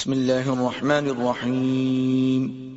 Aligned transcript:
بسم 0.00 0.12
اللہ 0.12 0.32
الرحمن 0.32 1.08
الرحیم۔ 1.08 2.70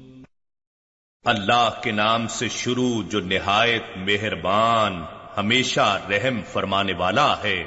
اللہ 1.23 1.69
کے 1.83 1.91
نام 1.91 2.27
سے 2.27 2.49
شروع 2.49 3.03
جو 3.09 3.19
نہایت 3.19 3.83
مہربان 3.95 5.03
ہمیشہ 5.37 5.99
رحم 6.09 6.41
فرمانے 6.51 6.93
والا 6.93 7.35
ہے۔ 7.43 7.63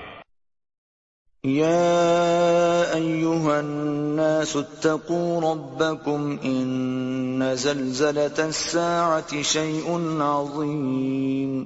یا 1.44 2.80
ایوہا 2.92 3.58
الناس 3.58 4.56
اتقوا 4.56 5.54
ربکم 5.54 6.36
ان 6.42 7.42
زلزلة 7.58 8.38
الساعة 8.38 9.42
شیء 9.42 9.88
عظیم۔ 10.20 11.64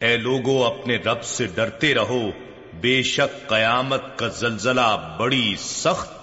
اے 0.00 0.16
لوگو 0.16 0.64
اپنے 0.64 0.96
رب 0.96 1.24
سے 1.24 1.46
ڈرتے 1.46 1.94
رہو۔ 1.94 2.30
بے 2.80 3.02
شک 3.02 3.48
قیامت 3.48 4.02
کا 4.16 4.28
زلزلہ 4.28 5.16
بڑی 5.18 5.54
سخت 5.58 6.15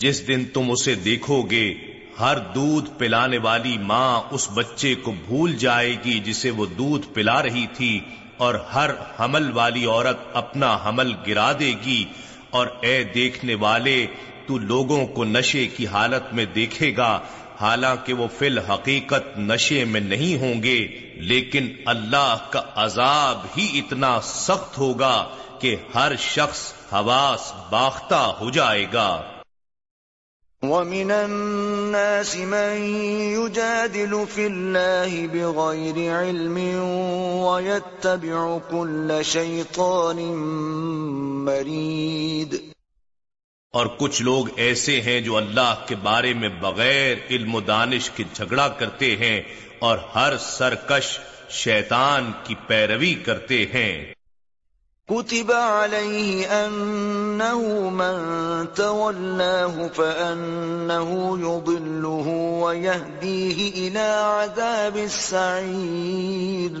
جس 0.00 0.28
دن 0.28 0.44
تم 0.44 0.70
اسے 0.70 0.94
دیکھو 0.94 1.42
گے، 1.42 1.74
ہر 2.20 2.38
دودھ 2.38 2.90
پلانے 2.98 3.38
والی 3.38 3.78
ماں 3.78 4.22
اس 4.30 4.48
بچے 4.54 4.94
کو 4.94 5.12
بھول 5.26 5.56
جائے 5.56 5.96
گی 6.04 6.18
جسے 6.18 6.50
وہ 6.50 6.66
دودھ 6.66 7.06
پلا 7.14 7.42
رہی 7.42 7.66
تھی، 7.74 8.00
اور 8.36 8.54
ہر 8.54 8.90
حمل 9.20 9.50
والی 9.52 9.84
عورت 9.86 10.18
اپنا 10.32 10.78
حمل 10.86 11.12
گرا 11.26 11.52
دے 11.52 11.72
گی۔ 11.84 12.04
اور 12.50 12.66
اے 12.80 13.04
دیکھنے 13.04 13.54
والے، 13.54 14.06
تو 14.46 14.58
لوگوں 14.58 15.06
کو 15.06 15.24
نشے 15.24 15.66
کی 15.66 15.86
حالت 15.86 16.34
میں 16.34 16.44
دیکھے 16.44 16.96
گا۔ 16.96 17.18
حالانکہ 17.60 18.14
وہ 18.14 18.26
فی 18.38 18.46
الحقیقت 18.46 19.38
نشے 19.38 19.84
میں 19.84 20.00
نہیں 20.00 20.40
ہوں 20.40 20.62
گے، 20.62 20.78
لیکن 21.16 21.68
اللہ 21.86 22.36
کا 22.50 22.62
عذاب 22.74 23.44
ہی 23.58 23.78
اتنا 23.78 24.20
سخت 24.20 24.78
ہوگا 24.78 25.28
کہ 25.60 25.76
ہر 25.94 26.12
شخص 26.18 26.72
حواس 26.92 27.52
باختہ 27.70 28.24
ہو 28.40 28.50
جائے 28.50 28.86
گا۔ 28.92 29.39
ومن 30.62 31.10
الناس 31.10 32.36
من 32.36 32.84
يجادل 33.34 34.26
في 34.34 34.46
الله 34.46 35.26
بغير 35.26 36.12
علم 36.14 36.56
ويتبع 37.44 38.58
كل 38.70 39.20
شيطان 39.22 40.16
مريد 41.44 42.54
اور 43.70 43.86
کچھ 43.98 44.22
لوگ 44.22 44.46
ایسے 44.56 45.00
ہیں 45.00 45.20
جو 45.20 45.36
اللہ 45.36 45.84
کے 45.86 45.94
بارے 45.94 46.34
میں 46.34 46.48
بغیر 46.48 47.16
علم 47.30 47.54
و 47.54 47.60
دانش 47.60 48.10
کے 48.10 48.24
جھگڑا 48.34 48.68
کرتے 48.68 49.16
ہیں 49.16 49.42
اور 49.78 49.98
ہر 50.14 50.36
سرکش 50.36 51.18
شیطان 51.50 52.32
کی 52.44 52.54
پیروی 52.66 53.14
کرتے 53.14 53.66
ہیں۔ 53.66 54.14
كتب 55.10 55.52
عليه 55.52 56.66
أنه 56.66 57.90
من 57.90 58.14
تولاه 58.74 59.88
فأنه 59.88 61.38
يضله 61.40 62.26
ويهديه 62.62 63.88
إلى 63.88 64.08
عذاب 64.14 64.96
السعير 64.96 66.80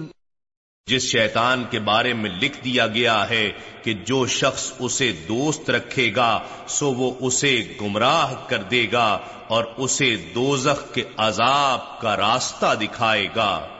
جس 0.86 1.02
شیطان 1.02 1.64
کے 1.70 1.78
بارے 1.78 2.14
میں 2.14 2.30
لکھ 2.30 2.64
دیا 2.64 2.86
گیا 2.86 3.28
ہے 3.30 3.52
کہ 3.82 3.92
جو 3.92 4.26
شخص 4.26 4.72
اسے 4.78 5.12
دوست 5.28 5.70
رکھے 5.70 6.12
گا، 6.16 6.40
سو 6.68 6.92
وہ 6.94 7.12
اسے 7.20 7.76
گمراہ 7.80 8.34
کر 8.46 8.62
دے 8.62 8.86
گا 8.92 9.18
اور 9.48 9.64
اسے 9.76 10.16
دوزخ 10.34 10.94
کے 10.94 11.04
عذاب 11.16 12.00
کا 12.00 12.16
راستہ 12.16 12.74
دکھائے 12.80 13.28
گا۔ 13.36 13.79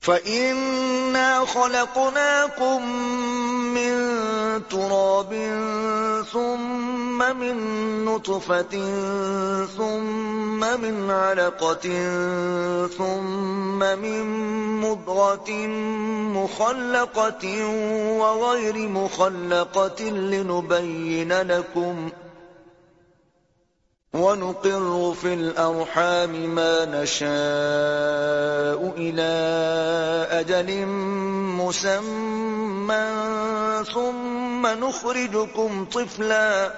فإنا 0.00 1.44
خلقناكم 1.44 2.92
من 3.74 3.92
تراب 4.70 5.32
ثم 6.32 7.36
من 7.36 7.56
نطفة 8.04 8.74
ثم 9.76 10.60
من 10.80 11.10
علقة 11.10 11.88
ثم 12.98 13.78
من 13.78 14.24
مضغة 14.80 15.50
مخلقة 16.38 17.66
وغير 18.18 18.88
مخلقة 18.88 20.02
لنبين 20.04 21.32
لكم 21.32 22.08
ونقر 24.14 25.14
في 25.22 25.34
الأرحام 25.34 26.54
ما 26.54 26.84
نشاء 26.84 27.28
إلى 28.96 29.32
أجل 30.30 30.86
مسمى 31.60 33.08
ثم 33.94 34.66
نخرجكم 34.66 35.84
طفلا 35.84 36.72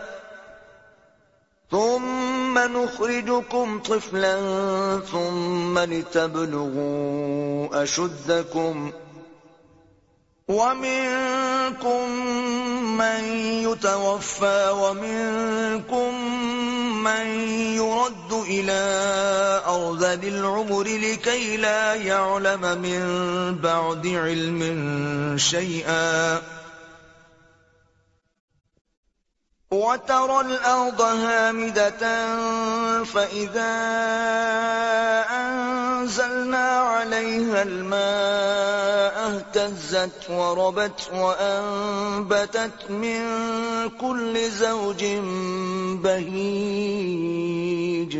ثم 1.70 2.58
نخرجكم 2.58 3.78
طفلا 3.78 4.36
ثم 5.12 5.78
لتبلغوا 5.78 7.02
أشدكم 7.82 8.92
ومنكم 10.48 12.10
من 12.98 13.24
يتوفى 13.64 14.70
ومنكم 14.70 16.14
من 17.02 17.26
يرد 17.76 18.32
إلى 18.32 18.80
أرذل 19.66 20.28
العمر 20.28 20.82
لكي 20.82 21.56
لا 21.56 21.94
يعلم 21.94 22.60
من 22.60 23.02
بعد 23.62 24.06
علم 24.06 24.60
شيئا. 25.38 26.42
وترى 29.70 30.40
الأرض 30.40 31.00
هامدة 31.00 32.02
فإذا 33.04 33.72
أن 35.30 35.79
أنزلنا 36.00 36.80
عليها 36.80 37.62
الماء 37.62 39.16
اهتزت 39.16 40.30
وربت 40.30 41.12
وأنبتت 41.12 42.90
من 42.90 43.26
كل 43.98 44.50
زوج 44.50 45.04
بهيج۔ 46.02 48.18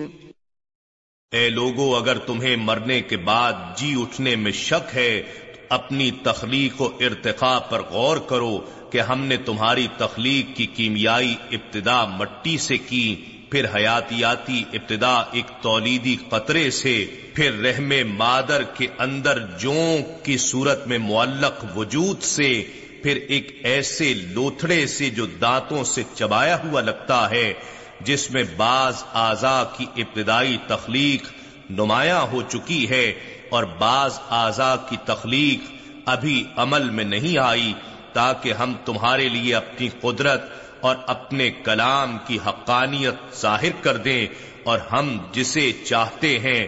اے 1.33 1.51
لوگو، 1.51 1.97
اگر 1.97 2.19
تمہیں 2.19 2.57
مرنے 2.57 3.01
کے 3.01 3.17
بعد 3.17 3.53
جی 3.77 4.03
اٹھنے 4.03 4.37
میں 4.37 4.53
شک 4.53 4.97
ہے، 4.97 5.23
اپنی 5.69 6.11
تخلیق 6.11 6.81
و 6.81 6.89
ارتقاء 7.01 7.59
پر 7.59 7.83
غور 7.83 8.17
کرو 8.17 8.61
کہ 8.91 9.01
ہم 9.01 9.25
نے 9.25 9.37
تمہاری 9.37 9.87
تخلیق 9.97 10.57
کی 10.57 10.67
کیمیائی 10.67 11.35
ابتدا 11.51 12.05
مٹی 12.05 12.59
سے 12.59 12.79
کی۔ 12.79 13.30
پھر 13.51 13.67
حیاتیاتی 13.77 14.65
ابتدا 14.73 15.15
ایک 15.33 15.47
تولیدی 15.63 16.17
قطرے 16.29 16.71
سے 16.71 17.07
پھر 17.35 17.55
رحم 17.55 17.93
مادر 18.17 18.63
کے 18.63 18.87
اندر 18.99 19.39
جونک 19.59 20.25
کی 20.25 20.37
صورت 20.37 20.87
میں 20.87 20.99
معلق 20.99 21.65
وجود 21.77 22.23
سے 22.23 22.65
پھر 23.03 23.17
ایک 23.17 23.61
ایسے 23.65 24.15
لوتھڑے 24.15 24.87
سے 24.87 25.11
جو 25.11 25.27
دانتوں 25.27 25.85
سے 25.85 26.03
چبایا 26.15 26.57
ہوا 26.65 26.81
لگتا 26.81 27.31
ہے، 27.31 27.53
جس 28.01 28.31
میں 28.31 28.45
بعض 28.57 29.03
اعضا 29.15 29.65
کی 29.77 29.87
ابتدائی 29.97 30.57
تخلیق 30.67 31.23
نمایاں 31.71 32.21
ہو 32.21 32.43
چکی 32.43 32.91
ہے 32.91 33.13
اور 33.49 33.65
بعض 33.79 34.19
اعضا 34.31 34.77
کی 34.77 34.97
تخلیق 35.05 35.71
ابھی 36.07 36.45
عمل 36.57 36.91
میں 36.91 37.05
نہیں 37.05 37.39
آئی، 37.39 37.73
تاکہ 38.13 38.53
ہم 38.53 38.75
تمہارے 38.85 39.29
لیے 39.29 39.55
اپنی 39.55 39.89
قدرت 40.01 40.60
اور 40.81 40.97
اپنے 41.07 41.51
کلام 41.51 42.17
کی 42.27 42.39
حقانیت 42.47 43.35
ظاہر 43.41 43.83
کر 43.83 43.97
دیں 43.97 44.27
اور 44.65 44.79
ہم 44.93 45.17
جسے 45.33 45.73
چاہتے 45.73 46.39
ہیں 46.39 46.67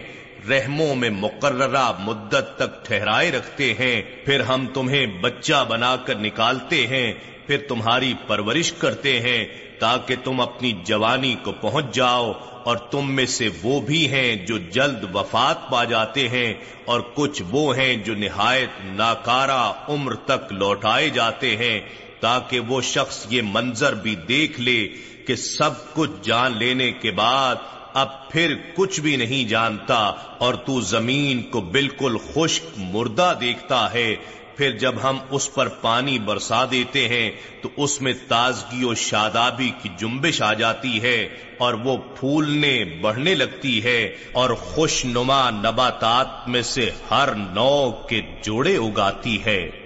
رحموں 0.49 0.95
میں 0.95 1.09
مقررہ 1.09 1.91
مدت 1.99 2.55
تک 2.55 2.85
ٹھہرائے 2.85 3.31
رکھتے 3.31 3.73
ہیں، 3.73 4.01
پھر 4.25 4.39
ہم 4.39 4.65
تمہیں 4.73 5.05
بچہ 5.05 5.65
بنا 5.69 5.95
کر 5.95 6.15
نکالتے 6.15 6.87
ہیں، 6.87 7.13
پھر 7.47 7.57
تمہاری 7.67 8.13
پرورش 8.27 8.71
کرتے 8.71 9.19
ہیں 9.19 9.45
تاکہ 9.79 10.15
تم 10.23 10.41
اپنی 10.41 10.71
جوانی 10.83 11.35
کو 11.43 11.51
پہنچ 11.51 11.95
جاؤ 11.95 12.31
اور 12.63 12.77
تم 12.77 13.15
میں 13.15 13.25
سے 13.25 13.49
وہ 13.63 13.79
بھی 13.81 14.07
ہیں 14.13 14.35
جو 14.35 14.57
جلد 14.57 15.15
وفات 15.15 15.69
پا 15.69 15.83
جاتے 15.83 16.27
ہیں 16.27 16.53
اور 16.85 17.01
کچھ 17.13 17.41
وہ 17.49 17.77
ہیں 17.77 17.95
جو 17.95 18.15
نہایت 18.15 18.69
ناکارا 18.85 19.73
عمر 19.87 20.15
تک 20.15 20.53
لوٹائے 20.53 21.09
جاتے 21.09 21.57
ہیں۔ 21.57 21.79
تاکہ 22.23 22.59
وہ 22.59 22.81
شخص 22.81 23.25
یہ 23.29 23.41
منظر 23.45 23.93
بھی 23.93 24.15
دیکھ 24.15 24.61
لے 24.61 24.87
کہ 25.27 25.35
سب 25.35 25.93
کچھ 25.93 26.11
جان 26.23 26.57
لینے 26.57 26.91
کے 26.91 27.11
بعد 27.11 27.55
اب 27.93 28.29
پھر 28.29 28.55
کچھ 28.75 28.99
بھی 28.99 29.15
نہیں 29.15 29.49
جانتا 29.49 29.99
اور 30.37 30.53
تو 30.53 30.81
زمین 30.81 31.41
کو 31.41 31.61
بالکل 31.61 32.17
خشک 32.33 32.63
مردہ 32.77 33.33
دیکھتا 33.41 33.93
ہے۔ 33.93 34.15
پھر 34.57 34.77
جب 34.77 34.95
ہم 35.03 35.17
اس 35.29 35.53
پر 35.53 35.67
پانی 35.67 36.19
برسا 36.19 36.65
دیتے 36.71 37.07
ہیں 37.07 37.31
تو 37.61 37.69
اس 37.77 38.01
میں 38.01 38.13
تازگی 38.27 38.83
و 38.83 38.95
شادابی 38.95 39.71
کی 39.81 39.89
جنبش 39.97 40.41
آ 40.41 40.53
جاتی 40.53 41.01
ہے 41.01 41.27
اور 41.57 41.73
وہ 41.73 41.97
پھولنے 41.97 42.83
بڑھنے 43.01 43.35
لگتی 43.35 43.83
ہے 43.83 44.15
اور 44.31 44.49
خوش 44.49 45.05
نما 45.05 45.49
نباتات 45.49 46.49
میں 46.49 46.61
سے 46.61 46.89
ہر 47.11 47.29
نو 47.35 47.91
کے 47.91 48.21
جوڑے 48.43 48.77
اگاتی 48.77 49.45
ہے۔ 49.45 49.82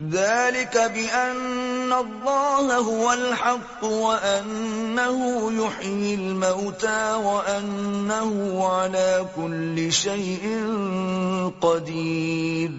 ذلك 0.00 0.76
بأن 0.94 1.92
الله 1.92 2.76
هو 2.76 3.12
الحق 3.12 3.84
وأنه 3.84 5.52
يحيي 5.52 6.14
الموتى 6.14 7.12
وأنه 7.14 8.66
على 8.66 9.26
كل 9.36 9.92
شيء 9.92 10.44
قدير. 11.60 12.70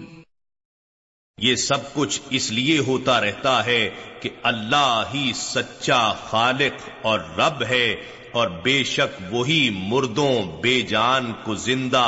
یہ 1.38 1.56
سب 1.56 1.92
کچھ 1.94 2.20
اس 2.30 2.50
لیے 2.50 2.78
ہوتا 2.78 3.20
رہتا 3.20 3.64
ہے 3.66 3.90
کہ 4.20 4.30
اللہ 4.42 5.02
ہی 5.14 5.32
سچا 5.34 6.00
خالق 6.30 6.88
اور 7.02 7.20
رب 7.38 7.62
ہے 7.62 7.86
اور 8.32 8.48
بے 8.62 8.82
شک 8.84 9.20
وہی 9.30 9.62
مردوں 9.88 10.34
بے 10.62 10.80
جان 10.82 11.32
کو 11.44 11.54
زندہ 11.54 12.06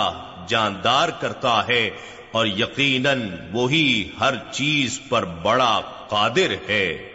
جاندار 0.48 1.08
کرتا 1.20 1.66
ہے 1.68 1.90
اور 2.32 2.46
یقیناً 2.46 3.30
وہی 3.52 4.08
ہر 4.20 4.34
چیز 4.52 5.00
پر 5.08 5.24
بڑا 5.24 5.80
قادر 6.08 6.54
ہے۔ 6.68 7.12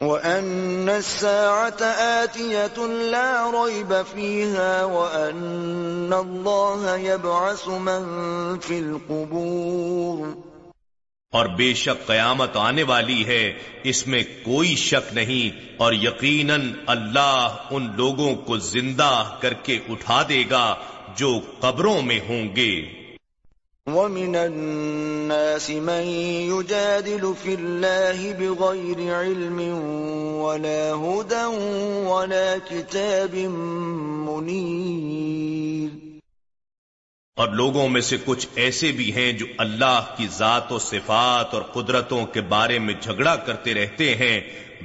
وَأَنَّ 0.00 0.92
السَّاعَةَ 0.92 1.84
آتِيَةٌ 1.98 2.88
لَا 2.88 3.50
رَيْبَ 3.52 3.94
فِيهَا 4.12 4.84
وَأَنَّ 4.84 6.14
اللَّهَ 6.14 6.98
يَبْعَثُ 6.98 7.68
مَن 7.68 8.04
فِي 8.60 8.78
الْقُبُورِ۔ 8.78 10.30
اور 11.32 11.46
بے 11.46 11.74
شک 11.74 12.06
قیامت 12.06 12.56
آنے 12.56 12.82
والی 12.82 13.26
ہے 13.26 13.52
اس 13.82 14.06
میں 14.06 14.22
کوئی 14.42 14.76
شک 14.76 15.14
نہیں 15.14 15.74
اور 15.76 15.92
یقیناً 15.92 16.72
اللہ 16.86 17.56
ان 17.70 17.88
لوگوں 17.96 18.34
کو 18.34 18.56
زندہ 18.58 19.36
کر 19.40 19.52
کے 19.52 19.78
اٹھا 19.88 20.22
دے 20.28 20.44
گا 20.50 20.74
جو 21.16 21.40
قبروں 21.60 22.02
میں 22.02 22.20
ہوں 22.28 22.56
گے۔ 22.56 23.07
ومن 23.94 24.36
الناس 24.36 25.70
من 25.70 26.02
يجادل 26.52 27.32
في 27.42 27.54
الله 27.54 28.32
بغير 28.38 29.14
علم 29.14 29.60
ولا 30.40 30.94
هدى 30.94 31.44
ولا 32.06 32.56
كتاب 32.70 33.34
منير۔ 34.28 36.08
اور 37.36 37.48
لوگوں 37.48 37.88
میں 37.88 38.00
سے 38.00 38.16
کچھ 38.24 38.46
ایسے 38.54 38.92
بھی 38.92 39.12
ہیں 39.12 39.32
جو 39.32 39.46
اللہ 39.58 40.14
کی 40.16 40.26
ذات 40.38 40.72
و 40.72 40.78
صفات 40.78 41.54
اور 41.54 41.62
قدرتوں 41.62 42.26
کے 42.26 42.40
بارے 42.40 42.78
میں 42.78 42.94
جھگڑا 43.00 43.36
کرتے 43.36 43.74
رہتے 43.74 44.14
ہیں، 44.14 44.40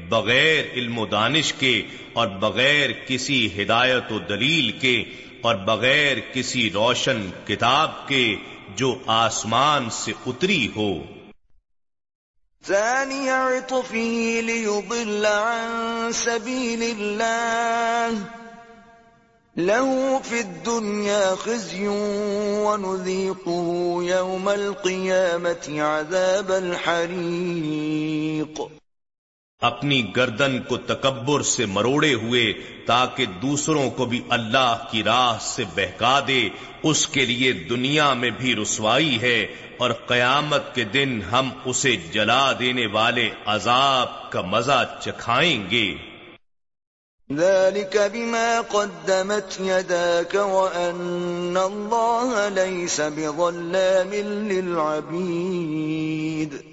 بغیر 0.10 0.64
علم 0.74 0.98
و 0.98 1.06
دانش 1.06 1.54
کے 1.54 1.82
اور 2.14 2.28
بغیر 2.28 2.90
کسی 3.08 3.62
ہدایت 3.62 4.12
و 4.12 4.20
دلیل 4.20 4.72
کے 4.72 5.04
اور 5.42 5.56
بغیر 5.56 6.18
کسی 6.34 6.72
روشن 6.72 7.30
کتاب 7.48 8.08
کے۔ 8.08 8.36
جو 8.76 8.96
آسمان 9.06 9.90
سے 9.90 10.12
اتری 10.26 10.72
ہو۔ 10.76 10.94
ثاني 12.66 13.30
عطفه 13.30 14.42
ليضل 14.42 15.26
عن 15.26 16.10
سبيل 16.14 16.84
الله 16.84 18.24
له 19.58 20.22
في 20.24 20.40
الدنيا 20.40 21.36
خزي 21.36 21.88
ونذيقه 22.66 24.00
يوم 24.04 24.50
القيامة 24.50 25.82
عذاب 25.82 26.52
الحريق 26.52 28.83
اپنی 29.64 30.16
گردن 30.16 30.60
کو 30.60 30.78
تکبر 30.78 31.42
سے 31.42 31.66
مروڑے 31.66 32.14
ہوئے 32.14 32.54
تاکہ 32.86 33.26
دوسروں 33.26 33.90
کو 33.90 34.06
بھی 34.06 34.22
اللہ 34.30 34.86
کی 34.92 35.04
راہ 35.04 35.38
سے 35.42 35.64
بہکا 35.76 36.20
دے، 36.28 36.50
اس 36.84 37.08
کے 37.08 37.26
لیے 37.26 37.54
دنیا 37.54 38.14
میں 38.14 38.30
بھی 38.30 38.56
رسوائی 38.56 39.22
ہے 39.22 39.48
اور 39.78 39.92
قیامت 39.92 40.76
کے 40.76 40.84
دن 40.84 41.20
ہم 41.32 41.50
اسے 41.66 41.96
جلا 41.96 42.52
دینے 42.60 42.88
والے 42.88 43.30
عذاب 43.46 44.32
کا 44.32 44.42
مزہ 44.42 44.98
چکھائیں 45.02 45.72
گے۔ 45.72 45.96
ذلك 47.36 47.98
بما 48.14 48.62
قدمت 48.72 49.62
يداك 49.62 50.36
وأن 50.36 51.58
الله 51.58 52.54
ليس 52.54 53.00
بظلام 53.00 54.52
للعبيد۔ 54.52 56.73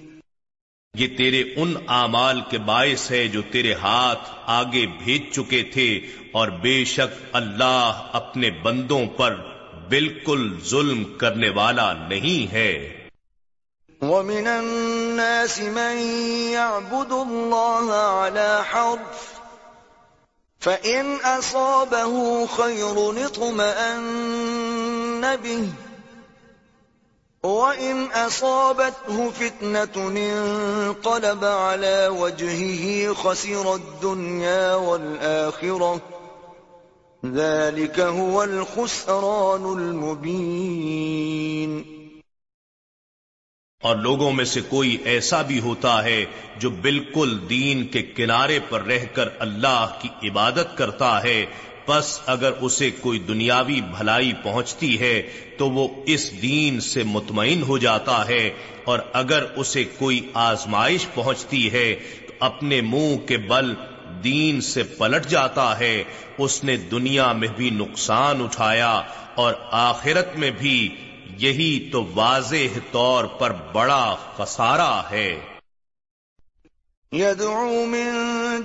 یہ 0.95 1.07
تیرے 1.17 1.43
ان 1.57 1.75
اعمال 1.89 2.41
کے 2.51 2.59
باعث 2.59 3.11
ہے 3.11 3.29
جو 3.29 3.43
تیرے 3.51 3.75
ہاتھ 3.75 4.31
آگے 4.47 4.87
بھیج 5.05 5.23
چکے 5.33 5.63
تھے، 5.63 6.01
اور 6.33 6.49
بے 6.49 6.85
شک 6.85 7.13
اللہ 7.33 8.09
اپنے 8.13 8.51
بندوں 8.51 9.07
پر 9.17 9.37
بالکل 9.89 10.59
ظلم 10.65 11.05
کرنے 11.05 11.49
والا 11.49 11.93
نہیں 11.93 12.53
ہے۔ 12.53 12.97
وَمِنَ 14.03 14.49
النَّاسِ 14.49 15.69
مَن 15.69 15.99
يَعْبُدُ 16.53 17.13
اللَّهَ 17.13 17.93
عَلَى 17.93 18.61
حَرْفٍ 18.73 19.29
فَإِنْ 20.61 21.05
أَصَابَهُ 21.25 22.45
خَيْرٌ 22.57 23.23
اطْمَأَنَّ 23.25 25.23
بِهِ 25.43 25.90
وَإِنْ 27.45 28.13
أَصَابَتْهُ 28.13 29.31
فِتْنَةٌ 29.31 29.97
انقلب 29.97 31.45
عَلَى 31.45 32.09
وَجْهِهِ 32.09 33.15
خَسِرَ 33.15 33.75
الدُّنْيَا 33.75 34.75
وَالْآخِرَةِ. 34.75 35.99
ذَلِكَ 37.33 38.01
هُوَ 38.01 38.43
الْخُسْرَانُ 38.43 39.77
الْمُبِينُ. 39.77 41.83
اور 43.83 43.97
لوگوں 43.97 44.33
میں 44.33 44.45
سے 44.45 44.61
کوئی 44.69 44.97
ایسا 45.05 45.43
بھی 45.43 45.61
ہوتا 45.61 46.05
ہے 46.05 46.25
جو 46.57 46.71
بالکل 46.71 47.39
دین 47.49 47.87
کے 47.87 48.03
کنارے 48.03 48.59
پر 48.69 48.83
رہ 48.83 49.05
کر 49.15 49.29
اللہ 49.39 49.99
کی 50.01 50.29
عبادت 50.29 50.77
کرتا 50.77 51.23
ہے 51.23 51.47
بس 51.91 52.21
اگر 52.27 52.53
اسے 52.61 52.91
کوئی 52.91 53.19
دنیاوی 53.19 53.81
بھلائی 53.81 54.33
پہنچتی 54.43 55.01
ہے 55.01 55.23
تو 55.57 55.71
وہ 55.71 55.89
اس 56.07 56.31
دین 56.43 56.81
سے 56.81 57.03
مطمئن 57.03 57.63
ہو 57.63 57.79
جاتا 57.79 58.27
ہے 58.29 58.51
اور 58.85 58.99
اگر 59.13 59.45
اسے 59.57 59.85
کوئی 59.99 60.21
آزمائش 60.35 61.07
پہنچتی 61.15 61.73
ہے 61.73 61.95
تو 62.27 62.33
اپنے 62.41 62.81
منہ 62.81 63.17
کے 63.27 63.37
بل 63.37 63.75
دین 64.25 64.61
سے 64.61 64.83
پلٹ 64.83 65.27
جاتا 65.27 65.79
ہے، 65.79 66.05
اس 66.39 66.65
نے 66.65 66.77
دنیا 66.77 67.33
میں 67.33 67.49
بھی 67.57 67.71
نقصان 67.71 68.43
اٹھایا 68.43 69.03
اور 69.35 69.55
آخرت 69.71 70.37
میں 70.37 70.51
بھی 70.51 70.89
یہی 71.39 71.89
تو 71.93 72.05
واضح 72.15 72.79
طور 72.93 73.25
پر 73.25 73.53
بڑا 73.73 74.17
خسارہ 74.37 75.03
ہے۔ 75.11 75.39
يدعو 77.13 77.85
من 77.85 78.11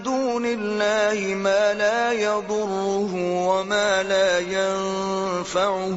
دون 0.06 0.46
الله 0.46 1.36
ما 1.36 1.74
لا 1.74 2.12
يضره 2.12 3.48
وما 3.48 4.04
لا 4.04 4.40
ينفعه. 4.40 5.96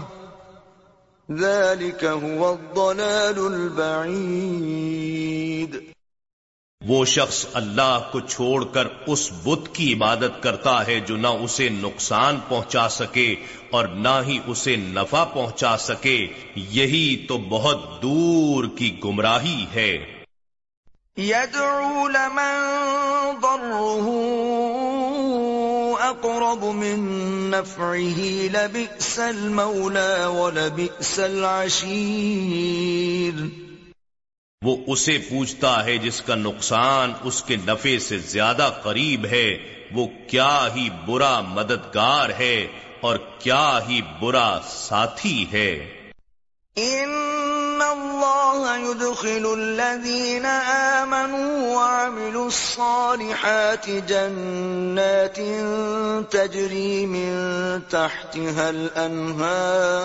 ذلك 1.32 2.04
هو 2.04 2.52
الضلال 2.52 3.38
البعيد. 3.38 5.76
وہ 6.86 7.04
شخص 7.04 7.46
اللہ 7.54 7.98
کو 8.12 8.20
چھوڑ 8.20 8.64
کر 8.64 8.86
اس 9.06 9.30
بت 9.44 9.74
کی 9.74 9.94
عبادت 9.94 10.42
کرتا 10.42 10.86
ہے 10.86 11.00
جو 11.00 11.16
نہ 11.16 11.26
اسے 11.26 11.68
نقصان 11.68 12.38
پہنچا 12.48 12.88
سکے 12.88 13.34
اور 13.70 13.84
نہ 13.84 14.22
ہی 14.26 14.38
اسے 14.46 14.76
نفع 14.76 15.24
پہنچا 15.24 15.76
سکے، 15.76 16.26
یہی 16.54 17.24
تو 17.28 17.38
بہت 17.38 18.02
دور 18.02 18.64
کی 18.78 19.00
گمراہی 19.04 19.66
ہے۔ 19.74 20.17
يدعو 21.18 22.08
لمن 22.08 22.70
ضره 23.40 24.08
أقرب 26.10 26.64
من 26.64 27.00
نفعه 27.50 28.50
لبئس 28.52 29.18
المولى 29.18 30.26
ولبئس 30.26 31.18
العشير. 31.18 33.32
وہ 34.62 34.76
اسے 34.86 35.18
پوچھتا 35.18 35.84
ہے 35.84 35.98
جس 35.98 36.22
کا 36.22 36.34
نقصان 36.34 37.12
اس 37.22 37.42
کے 37.42 37.56
نفع 37.56 37.98
سے 37.98 38.18
زیادہ 38.18 38.70
قریب 38.82 39.26
ہے 39.26 39.58
وہ 39.92 40.06
کیا 40.26 40.68
ہی 40.76 40.88
برا 41.06 41.40
مددگار 41.40 42.28
ہے 42.38 42.66
اور 43.00 43.16
کیا 43.38 43.80
ہی 43.88 44.00
برا 44.20 44.60
ساتھی 44.66 45.46
ہے؟ 45.52 45.88
ان 46.76 47.37
اللہ 47.82 48.76
يدخل 48.80 49.46
الذين 49.52 50.46
آمنوا 50.46 51.74
وعملوا 51.74 52.46
الصالحات 52.46 53.90
جنات 53.90 55.40
تجري 56.30 57.06
من 57.06 57.32
تحتها 57.88 58.70
الانهار 58.70 59.98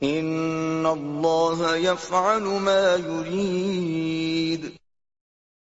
ان 0.00 0.86
اللہ 0.86 1.76
يفعل 1.80 2.42
ما 2.62 2.96
يريد 2.96 4.72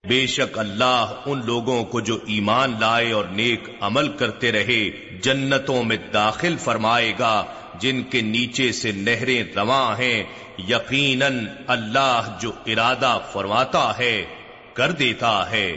بے 0.05 0.27
شک 0.27 0.59
اللہ 0.59 1.11
ان 1.27 1.41
لوگوں 1.47 1.83
کو 1.85 2.01
جو 2.01 2.17
ایمان 2.35 2.75
لائے 2.81 3.11
اور 3.13 3.25
نیک 3.33 3.69
عمل 3.81 4.09
کرتے 4.19 4.53
رہے 4.53 4.79
جنتوں 5.23 5.83
میں 5.85 5.97
داخل 6.13 6.57
فرمائے 6.61 7.13
گا 7.19 7.33
جن 7.75 8.03
کے 8.03 8.21
نیچے 8.21 8.73
سے 8.73 8.93
نہریں 8.93 9.43
رواں 9.57 9.97
ہیں، 9.99 10.25
یقیناً 10.69 11.47
اللہ 11.67 12.37
جو 12.41 12.53
ارادہ 12.67 13.19
فرماتا 13.33 13.99
ہے، 13.99 14.25
کر 14.73 14.91
دیتا 14.91 15.51
ہے۔ 15.51 15.77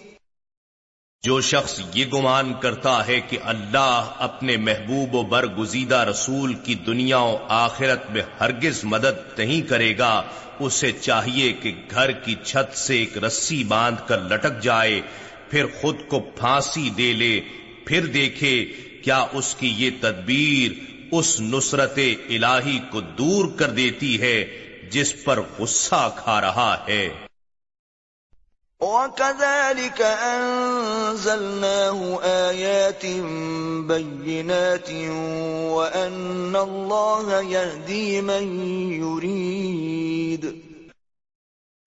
جو 1.23 1.41
شخص 1.41 1.79
یہ 1.93 2.05
گمان 2.13 2.51
کرتا 2.53 3.07
ہے 3.07 3.19
کہ 3.29 3.37
اللہ 3.43 4.13
اپنے 4.17 4.55
محبوب 4.57 5.15
و 5.15 5.21
برگزیدہ 5.23 6.03
رسول 6.09 6.53
کی 6.53 6.75
دنیا 6.75 7.19
و 7.19 7.37
آخرت 7.49 8.09
میں 8.11 8.21
ہرگز 8.39 8.83
مدد 8.83 9.39
نہیں 9.39 9.61
کرے 9.61 9.97
گا، 9.97 10.23
اسے 10.59 10.91
چاہیے 10.91 11.53
کہ 11.53 11.73
گھر 11.91 12.11
کی 12.11 12.35
چھت 12.43 12.77
سے 12.77 12.97
ایک 12.97 13.17
رسی 13.17 13.63
باندھ 13.63 14.01
کر 14.07 14.21
لٹک 14.21 14.61
جائے، 14.61 15.01
پھر 15.49 15.65
خود 15.81 15.95
کو 16.07 16.19
پھانسی 16.19 16.89
دے 16.97 17.13
لے، 17.13 17.39
پھر 17.85 18.05
دیکھے 18.05 18.65
کیا 19.03 19.25
اس 19.31 19.55
کی 19.59 19.73
یہ 19.77 19.89
تدبیر 20.01 20.71
اس 21.11 21.39
نصرت 21.41 21.99
الہی 22.29 22.79
کو 22.89 23.01
دور 23.01 23.57
کر 23.57 23.69
دیتی 23.69 24.21
ہے 24.21 24.37
جس 24.91 25.23
پر 25.23 25.39
غصہ 25.59 26.07
کھا 26.15 26.41
رہا 26.41 26.75
ہے۔ 26.87 27.09
وَكَذَلِكَ 28.81 30.03
أَنزَلْنَاهُ 30.23 32.03
آيَاتٍ 32.47 33.05
بَيِّنَاتٍ 33.87 34.91
وَأَنَّ 35.71 36.57
اللَّهَ 36.57 37.41
يَهْدِي 37.49 38.21
مَن 38.21 38.65
يُرِيدُ۔ 39.03 40.47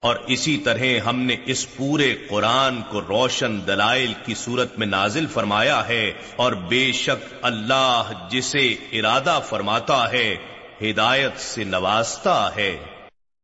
اور 0.03 0.17
اسی 0.27 0.57
طرح 0.57 0.99
ہم 1.07 1.21
نے 1.21 1.37
اس 1.47 1.77
پورے 1.77 2.15
قرآن 2.31 2.83
کو 2.83 3.01
روشن 3.01 3.61
دلائل 3.67 4.13
کی 4.25 4.35
صورت 4.35 4.79
میں 4.79 4.87
نازل 4.87 5.27
فرمایا 5.27 5.89
ہے 5.89 6.13
اور 6.37 6.53
بے 6.53 6.93
شک 6.93 7.35
اللہ 7.43 8.29
جسے 8.31 8.77
ارادہ 8.93 9.41
فرماتا 9.49 10.13
ہے، 10.13 10.37
ہدایت 10.83 11.41
سے 11.41 11.65
نوازتا 11.65 12.57
ہے۔ 12.57 12.94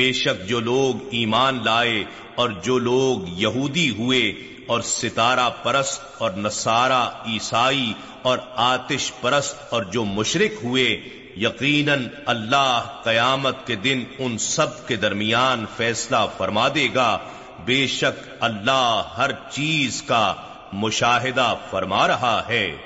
بے 0.00 0.12
شک 0.12 0.48
جو 0.48 0.60
لوگ 0.60 1.08
ایمان 1.10 1.64
لائے 1.64 2.04
اور 2.34 2.50
جو 2.50 2.78
لوگ 2.78 3.28
یہودی 3.28 3.90
ہوئے 3.90 4.28
اور 4.66 4.80
ستارہ 4.80 5.50
پرست 5.62 6.02
اور 6.18 6.30
نصارہ 6.30 7.08
عیسائی 7.26 7.92
اور 8.22 8.38
آتش 8.56 9.12
پرست 9.20 9.56
اور 9.70 9.82
جو 9.82 10.04
مشرق 10.04 10.64
ہوئے، 10.64 10.88
یقیناً 11.36 12.08
اللہ 12.26 13.00
قیامت 13.02 13.66
کے 13.66 13.76
دن 13.76 14.04
ان 14.18 14.38
سب 14.38 14.88
کے 14.88 14.96
درمیان 14.96 15.64
فیصلہ 15.76 16.26
فرما 16.38 16.68
دے 16.68 16.88
گا۔ 16.94 17.18
بے 17.64 17.86
شک 17.86 18.28
اللہ 18.40 19.02
ہر 19.16 19.30
چیز 19.50 20.02
کا 20.02 20.34
مشاہدہ 20.72 21.54
فرما 21.70 22.06
رہا 22.06 22.42
ہے۔ 22.48 22.76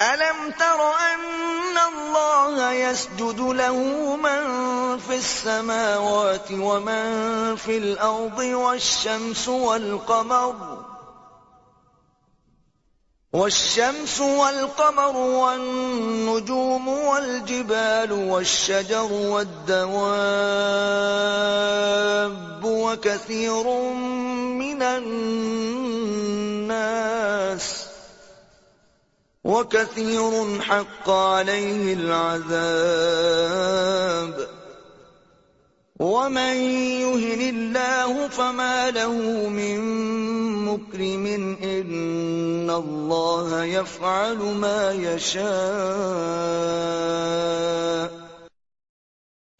أَلَمْ 0.00 0.50
تَرَ 0.58 0.82
أَنَّ 0.82 1.51
ان 1.72 1.78
اللَّهَ 1.78 2.72
يَسْجُدُ 2.72 3.40
لَهُ 3.40 3.76
مَن 4.16 4.42
فِي 4.98 5.16
السَّمَاوَاتِ 5.16 6.52
وَمَن 6.52 7.56
فِي 7.56 7.76
الْأَرْضِ 7.76 8.38
وَالشَّمْسُ 8.38 9.48
وَالْقَمَرُ 9.48 10.92
والشمس 13.32 14.20
والقمر 14.20 15.16
والنجوم 15.16 16.88
والجبال 16.88 18.12
والشجر 18.12 19.12
والدواب 19.12 19.92
وكثير 22.64 23.64
من 24.60 24.82
الناس 24.82 26.62
وَكَثِيرٌ 29.44 30.60
حَقَّ 30.60 31.10
عَلَيْهِ 31.10 31.94
الْعَذَابِ. 31.94 32.58
وَمَنْ 35.98 36.54
يُهِنِ 37.02 37.40
اللَّهُ 37.48 38.28
فَمَا 38.28 38.90
لَهُ 38.90 39.48
مِنْ 39.48 39.80
مُكْرِمٍ 40.64 41.26
إِنَّ 41.62 42.70
اللَّهَ 42.70 43.64
يَفْعَلُ 43.64 44.38
مَا 44.38 44.92
يَشَاءُ. 44.92 45.42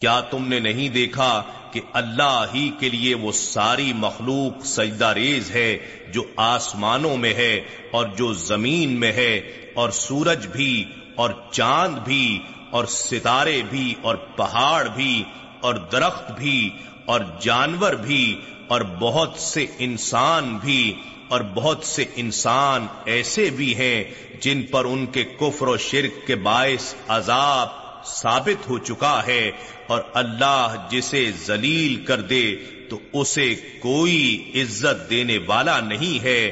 کیا 0.02 0.21
تم 0.21 0.47
نے 0.49 0.59
نہیں 0.59 0.88
دیکھا 0.88 1.30
کہ 1.73 1.80
اللہ 1.92 2.44
ہی 2.54 2.68
کے 2.78 2.88
لیے 2.88 3.14
وہ 3.14 3.32
ساری 3.32 3.92
مخلوق 3.97 4.64
سجدہ 4.66 5.12
ریز 5.14 5.50
ہے 5.50 5.68
جو 6.12 6.23
آسمانوں 6.37 7.16
میں 7.16 7.32
ہے 7.35 7.54
اور 7.90 8.06
جو 8.16 8.32
زمین 8.32 8.99
میں 9.00 9.12
ہے 9.12 9.35
اور 9.75 9.90
سورج 9.90 10.47
بھی 10.47 10.73
اور 11.14 11.30
چاند 11.50 11.99
بھی 11.99 12.38
اور 12.71 12.85
ستارے 12.85 13.61
بھی 13.71 13.94
اور 14.02 14.16
پہاڑ 14.37 14.88
بھی 14.88 15.23
اور 15.61 15.75
درخت 15.92 16.30
بھی 16.30 16.59
اور 17.06 17.21
جانور 17.40 17.92
بھی 18.00 18.25
اور 18.68 18.80
بہت 18.99 19.38
سے 19.38 19.66
انسان 19.78 20.56
بھی 20.56 20.82
اور 21.28 21.40
بہت 21.54 21.85
سے 21.85 22.04
انسان 22.16 22.87
ایسے 23.04 23.49
بھی 23.50 23.75
ہیں 23.75 24.04
جن 24.40 24.62
پر 24.62 24.85
ان 24.85 25.06
کے 25.06 25.25
کفر 25.38 25.68
و 25.68 25.76
شرک 25.76 26.26
کے 26.26 26.37
باعث 26.42 26.94
عذاب 27.09 27.82
ثابت 28.06 28.68
ہو 28.68 28.78
چکا 28.78 29.26
ہے 29.26 29.50
اور 29.87 30.02
اللہ 30.14 30.87
جسے 30.90 31.30
ذلیل 31.47 32.04
کر 32.04 32.21
دے 32.21 32.56
تو 32.90 32.99
اسے 33.12 33.54
کوئی 33.54 34.52
عزت 34.54 35.11
دینے 35.11 35.38
والا 35.47 35.80
نہیں 35.80 36.23
ہے۔ 36.23 36.50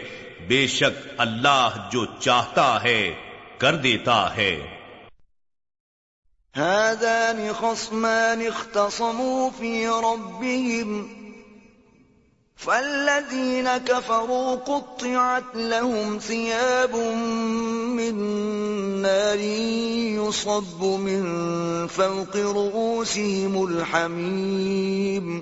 بے 0.49 0.67
شک 0.67 1.09
اللہ 1.19 1.89
جو 1.93 2.07
چاہتا 2.21 2.83
ہے 2.83 3.15
کر 3.59 3.77
دیتا 3.77 4.37
ہے۔ 4.37 4.81
هذان 6.57 7.53
خصمان 7.61 8.47
اختصموا 8.47 9.49
في 9.59 9.87
ربهم 9.87 11.20
فالذين 12.61 13.69
كفروا 13.79 14.57
قطعت 14.57 15.55
لهم 15.57 16.19
ثياب 16.19 16.97
من 17.97 18.19
نار 19.03 19.45
يصب 20.17 20.83
من 21.01 21.23
فوق 21.87 22.37
رؤوسهم 22.37 23.57
الحميم 23.63 25.41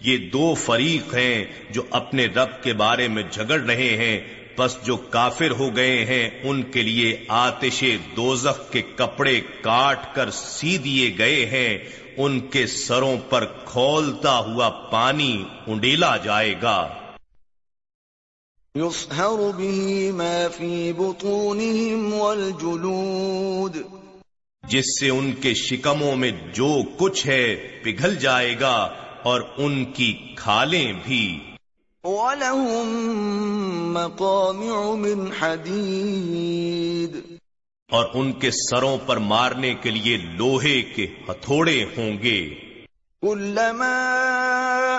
یہ 0.00 0.28
دو 0.32 0.54
فریق 0.54 1.14
ہیں 1.14 1.44
جو 1.70 1.82
اپنے 1.90 2.26
رب 2.26 2.62
کے 2.62 2.72
بارے 2.72 3.08
میں 3.08 3.22
جھگڑ 3.30 3.60
رہے 3.60 3.90
ہیں 3.96 4.20
بس 4.58 4.76
جو 4.84 4.96
کافر 4.96 5.50
ہو 5.50 5.76
گئے 5.76 6.04
ہیں، 6.04 6.28
ان 6.42 6.62
کے 6.62 6.82
لیے 6.82 7.24
آتش 7.28 7.82
دوزخ 8.16 8.60
کے 8.72 8.82
کپڑے 8.96 9.40
کاٹ 9.40 10.14
کر 10.14 10.30
سی 10.30 10.78
دیے 10.78 11.10
گئے 11.18 11.44
ہیں۔ 11.46 12.01
ان 12.16 12.40
کے 12.40 12.66
سروں 12.66 13.16
پر 13.30 13.44
کھولتا 13.64 14.38
ہوا 14.38 14.68
پانی 14.68 15.44
انڈیلا 15.66 16.16
جائے 16.16 16.54
گا۔ 16.62 16.88
به 18.76 20.10
ما 20.10 20.46
بطونهم 20.96 22.12
والجلود۔ 22.14 23.76
جس 24.68 25.00
سے 25.00 25.08
ان 25.08 25.32
کے 25.32 25.54
شکموں 25.54 26.16
میں 26.16 26.30
جو 26.54 26.82
کچھ 26.96 27.26
ہے 27.26 27.56
پگھل 27.84 28.16
جائے 28.16 28.60
گا 28.60 28.88
اور 29.22 29.40
ان 29.56 29.84
کی 29.84 30.32
کھالیں 30.36 30.92
بھی۔ 31.04 31.40
وَلَهُم 32.04 32.88
مَّقَامِعُ 33.92 34.96
مِنْ 34.96 35.30
حَدِيدٍ۔ 35.42 37.31
اور 37.92 38.06
ان 38.14 38.32
کے 38.32 38.50
سروں 38.50 38.98
پر 39.06 39.16
مارنے 39.16 39.74
کے 39.74 39.90
لیے 39.90 40.16
لوہے 40.16 40.82
کے 40.82 41.06
ہتھوڑے 41.28 41.84
ہوں 41.84 42.22
گے۔ 42.22 42.54
كلما 43.22 44.18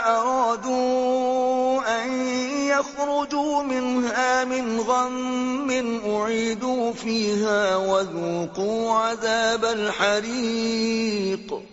أرادوا 0.06 1.96
أن 1.96 2.24
يخرجوا 2.68 3.64
منها 3.64 4.44
من 4.48 4.82
غم 4.88 5.72
أعيدوا 6.06 6.92
فيها 7.00 7.76
وذوقوا 7.76 9.00
عذاب 9.00 9.66
الحريق۔ 9.66 11.73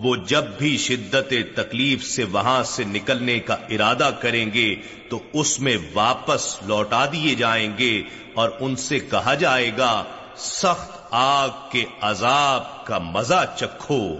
وہ 0.00 0.16
جب 0.16 0.44
بھی 0.44 0.78
شدت 0.78 1.34
تکلیف 1.56 2.04
سے 2.04 2.24
وہاں 2.24 2.62
سے 2.62 2.84
نکلنے 2.84 3.38
کا 3.38 3.54
ارادہ 3.54 4.10
کریں 4.20 4.50
گے، 4.54 4.74
تو 5.10 5.22
اس 5.32 5.60
میں 5.60 5.76
واپس 5.94 6.62
لوٹا 6.62 7.06
دیے 7.06 7.34
جائیں 7.34 7.78
گے 7.78 8.02
اور 8.34 8.50
ان 8.60 8.76
سے 8.76 8.98
کہا 8.98 9.34
جائے 9.34 9.70
گا، 9.78 10.04
سخت 10.36 10.98
آگ 11.10 11.48
کے 11.70 11.84
عذاب 12.00 12.86
کا 12.86 12.98
مزہ 12.98 13.54
چکھو۔ 13.56 14.16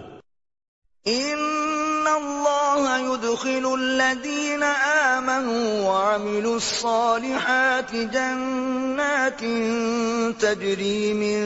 الله 2.09 3.01
يدخل 3.01 3.67
الذين 3.73 4.63
آمنوا 4.63 4.98
آمنوا 5.19 5.83
وعملوا 5.89 6.57
الصالحات 6.57 7.95
جنات 7.95 9.41
تجري 10.41 11.15
من 11.15 11.39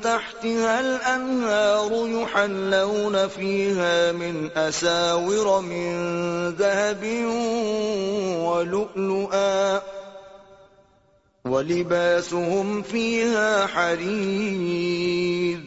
تحتها 0.00 0.80
الأنهار 0.80 2.08
يحلون 2.08 3.28
فيها 3.28 4.12
من 4.12 4.50
أساور 4.56 5.60
من 5.60 5.90
ذهب 6.48 7.04
ولؤلؤا 8.44 9.80
ولباسهم 11.44 12.82
فيها 12.82 13.66
حرير 13.66 15.60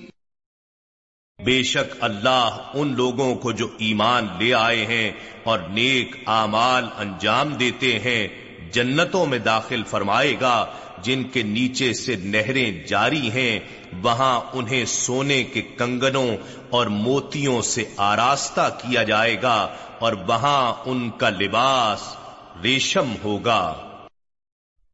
بے 1.44 1.64
شک 1.64 1.96
اللہ 2.02 2.72
ان 2.74 2.94
لوگوں 2.96 3.36
کو 3.36 3.52
جو 3.52 3.68
ایمان 3.78 4.28
لے 4.40 4.54
آئے 4.54 4.86
ہیں 4.86 5.12
اور 5.44 5.60
نیک 5.60 6.16
اعمال 6.28 6.86
انجام 6.98 7.54
دیتے 7.54 8.00
ہیں، 8.00 8.28
جنتوں 8.72 9.26
میں 9.26 9.40
داخل 9.40 9.84
فرمائے 9.84 10.36
گا، 10.42 10.66
جن 11.02 11.24
کے 11.24 11.44
نیچے 11.44 11.94
سے 11.94 12.16
نہریں 12.16 12.88
جاری 12.88 13.32
ہیں، 13.32 13.60
وہاں 14.02 14.42
انہیں 14.54 14.86
سونے 14.86 15.44
کے 15.44 15.62
کنگنوں 15.62 16.38
اور 16.70 16.88
موتیوں 16.88 17.62
سے 17.62 17.84
آراستہ 17.98 18.70
کیا 18.82 19.04
جائے 19.04 19.42
گا 19.42 19.68
اور 20.00 20.14
وہاں 20.14 20.74
ان 20.86 21.10
کا 21.10 21.30
لباس 21.30 22.16
ریشم 22.64 23.14
ہوگا۔ 23.24 23.74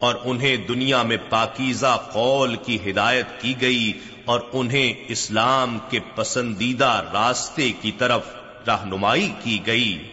اور 0.00 0.14
انہیں 0.24 0.56
دنیا 0.56 1.02
میں 1.02 1.16
پاکیزہ 1.30 2.08
قول 2.12 2.56
کی 2.56 2.90
ہدایت 2.90 3.26
کی 3.40 3.54
گئی 3.60 3.92
اور 4.24 4.40
انہیں 4.52 5.04
اسلام 5.08 5.78
کے 5.90 5.98
پسندیدہ 6.14 7.10
راستے 7.12 7.72
کی 7.80 7.92
طرف 7.92 8.20
رہنمائی 8.66 9.32
کی 9.42 9.58
گئی۔ 9.66 10.12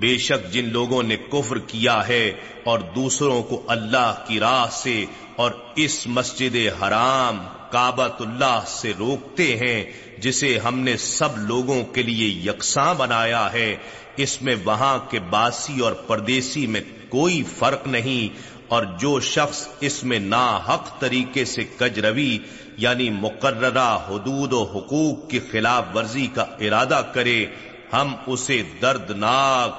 بے 0.00 0.16
شک 0.18 0.50
جن 0.52 0.68
لوگوں 0.72 1.02
نے 1.02 1.16
کفر 1.30 1.58
کیا 1.66 1.96
ہے 2.08 2.32
اور 2.64 2.78
دوسروں 2.94 3.42
کو 3.42 3.62
اللہ 3.68 4.24
کی 4.26 4.38
راہ 4.40 4.66
سے 4.72 5.04
اور 5.36 5.50
اس 5.76 6.06
مسجد 6.06 6.56
حرام 6.82 7.38
کابت 7.70 8.20
اللہ 8.20 8.60
سے 8.66 8.92
روکتے 8.98 9.56
ہیں، 9.56 9.84
جسے 10.18 10.58
ہم 10.58 10.78
نے 10.78 10.96
سب 10.96 11.38
لوگوں 11.38 11.82
کے 11.84 12.02
لیے 12.02 12.28
یکساں 12.50 12.94
بنایا 12.94 13.52
ہے۔ 13.52 13.74
اس 14.16 14.40
میں 14.42 14.54
وہاں 14.64 14.96
کے 15.10 15.18
باسی 15.30 15.80
اور 15.80 15.92
پردیسی 16.06 16.66
میں 16.66 16.80
کوئی 17.08 17.42
فرق 17.58 17.86
نہیں، 17.86 18.38
اور 18.68 18.84
جو 18.98 19.18
شخص 19.20 19.66
اس 19.80 20.02
میں 20.04 20.18
نا 20.18 20.46
حق 20.68 20.88
طریقے 21.00 21.44
سے 21.44 21.64
کجروی 21.78 22.38
یعنی 22.76 23.08
مقررہ 23.10 23.90
حدود 24.08 24.52
و 24.52 24.62
حقوق 24.64 25.28
کی 25.30 25.40
خلاف 25.50 25.96
ورزی 25.96 26.26
کا 26.34 26.46
ارادہ 26.60 27.00
کرے، 27.14 27.44
ہم 27.92 28.14
اسے 28.26 28.62
دردناک 28.82 29.78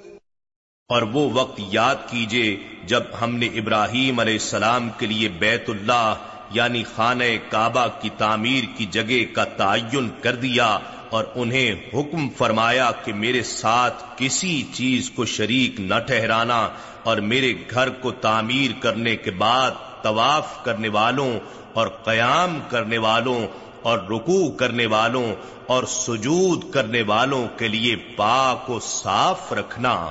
اور 0.91 1.01
وہ 1.01 1.29
وقت 1.33 1.61
یاد 1.69 1.95
کیجیے 2.09 2.57
جب 2.85 3.03
ہم 3.21 3.35
نے 3.35 3.45
ابراہیم 3.45 4.19
علیہ 4.19 4.33
السلام 4.33 4.89
کے 4.97 5.05
لیے 5.05 5.29
بیت 5.29 5.69
اللہ 5.69 6.13
یعنی 6.51 6.83
خانہ 6.95 7.23
کعبہ 7.49 7.87
کی 8.01 8.09
تعمیر 8.17 8.63
کی 8.77 8.85
جگہ 8.85 9.35
کا 9.35 9.43
تعین 9.43 10.09
کر 10.21 10.35
دیا 10.35 10.79
اور 11.09 11.23
انہیں 11.35 11.75
حکم 11.93 12.29
فرمایا 12.29 12.91
کہ 13.05 13.13
میرے 13.13 13.43
ساتھ 13.43 14.03
کسی 14.17 14.63
چیز 14.73 15.11
کو 15.11 15.25
شریک 15.25 15.79
نہ 15.79 15.95
ٹھہرانا 16.07 16.69
اور 17.03 17.17
میرے 17.17 17.53
گھر 17.69 17.89
کو 17.89 18.11
تعمیر 18.11 18.71
کرنے 18.79 19.15
کے 19.15 19.31
بعد 19.31 19.71
طواف 20.01 20.63
کرنے 20.63 20.89
والوں 20.89 21.39
اور 21.73 21.87
قیام 21.87 22.59
کرنے 22.69 22.97
والوں 22.97 23.47
اور 23.81 23.99
رکوع 23.99 24.51
کرنے 24.51 24.85
والوں 24.85 25.35
اور 25.67 25.83
سجود 25.83 26.71
کرنے 26.71 27.01
والوں 27.01 27.47
کے 27.57 27.67
لیے 27.67 27.95
پاک 27.95 28.69
و 28.69 28.79
صاف 28.79 29.53
رکھنا۔ 29.53 30.09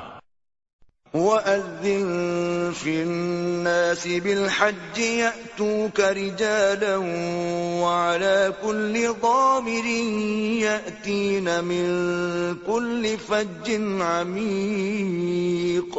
وَأَذِّن 1.14 2.70
فِي 2.73 3.03
النَّاسِ 3.03 4.07
بِالْحَجِّ 4.09 4.99
يَأْتُوكَ 4.99 6.01
رِجَالًا 6.01 6.96
وَعَلَى 7.83 8.53
كُلِّ 8.62 9.14
ضَامِرٍ 9.23 9.87
يَأْتِينَ 10.62 11.64
مِن 11.64 11.87
كُلِّ 12.66 13.18
فَجٍّ 13.18 13.66
عَمِيقٍ 14.01 15.94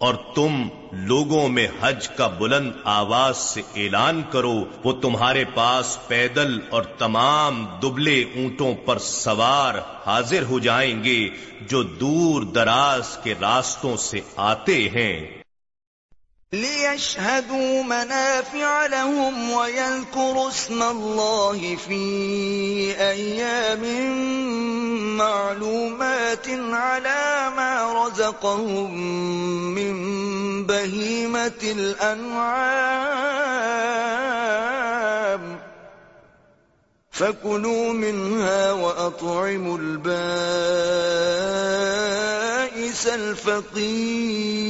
اور 0.00 0.14
تم 0.34 0.68
لوگوں 0.92 1.48
میں 1.48 1.66
حج 1.80 2.08
کا 2.08 2.26
بلند 2.26 2.70
آواز 2.84 3.36
سے 3.36 3.60
اعلان 3.76 4.22
کرو، 4.30 4.64
وہ 4.84 4.92
تمہارے 4.92 5.44
پاس 5.54 5.98
پیدل 6.08 6.58
اور 6.70 6.82
تمام 6.82 7.66
دبلے 7.82 8.22
اونٹوں 8.22 8.74
پر 8.74 8.98
سوار 8.98 9.74
حاضر 10.06 10.42
ہو 10.42 10.58
جائیں 10.58 11.04
گے 11.04 11.28
جو 11.60 11.82
دور 11.82 12.42
دراز 12.42 13.16
کے 13.22 13.34
راستوں 13.40 13.96
سے 13.96 14.20
آتے 14.36 14.88
ہیں۔ 14.88 15.39
ليشهدوا 16.52 17.82
منافع 17.82 18.86
لهم 18.86 19.50
ويذكروا 19.50 20.48
اسم 20.48 20.82
الله 20.82 21.76
في 21.76 22.00
أيام 22.98 23.82
معلومات 25.16 26.48
على 26.72 27.52
ما 27.56 28.04
رزقهم 28.06 28.94
من 29.74 30.66
بهيمة 30.66 31.60
الأنعام 31.62 32.90
فكلوا 37.10 37.92
منها 37.92 38.72
وأطعموا 38.72 39.78
البائس 39.78 40.10
الفقير 43.06 44.60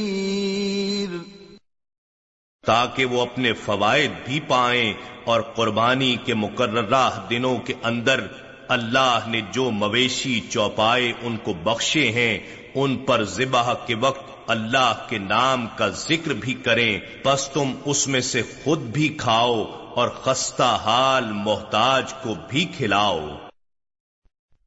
تاکہ 2.65 3.05
وہ 3.05 3.21
اپنے 3.21 3.53
فوائد 3.53 4.11
بھی 4.25 4.39
پائیں 4.39 4.93
اور 5.25 5.41
قربانی 5.41 6.15
کے 6.25 6.33
مقررہ 6.33 7.09
دنوں 7.29 7.57
کے 7.57 7.73
اندر 7.83 8.27
اللہ 8.67 9.19
نے 9.27 9.41
جو 9.51 9.71
مویشی 9.71 10.41
چوپائے 10.49 11.13
ان 11.21 11.37
کو 11.37 11.53
بخشے 11.53 12.11
ہیں، 12.11 12.39
ان 12.75 12.97
پر 12.97 13.23
ذبح 13.23 13.73
کے 13.73 13.95
وقت 13.95 14.31
اللہ 14.47 14.93
کے 15.09 15.17
نام 15.17 15.67
کا 15.75 15.87
ذکر 15.87 16.33
بھی 16.33 16.53
کریں۔ 16.53 16.99
بس 17.25 17.49
تم 17.53 17.73
اس 17.85 18.07
میں 18.07 18.21
سے 18.21 18.41
خود 18.63 18.79
بھی 18.79 19.07
کھاؤ 19.09 19.63
اور 19.95 20.09
خستہ 20.09 20.77
حال 20.85 21.31
محتاج 21.31 22.13
کو 22.13 22.35
بھی 22.49 22.65
کھلاؤ۔ 22.65 23.29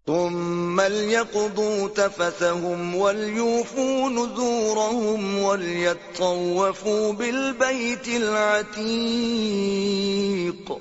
ثم 0.06 0.80
ليقضوا 0.80 1.88
تفثهم 1.88 2.94
وليوفوا 2.94 4.10
نذورهم 4.10 5.38
وليطوفوا 5.38 7.12
بالبيت 7.12 8.08
العتيق. 8.08 10.72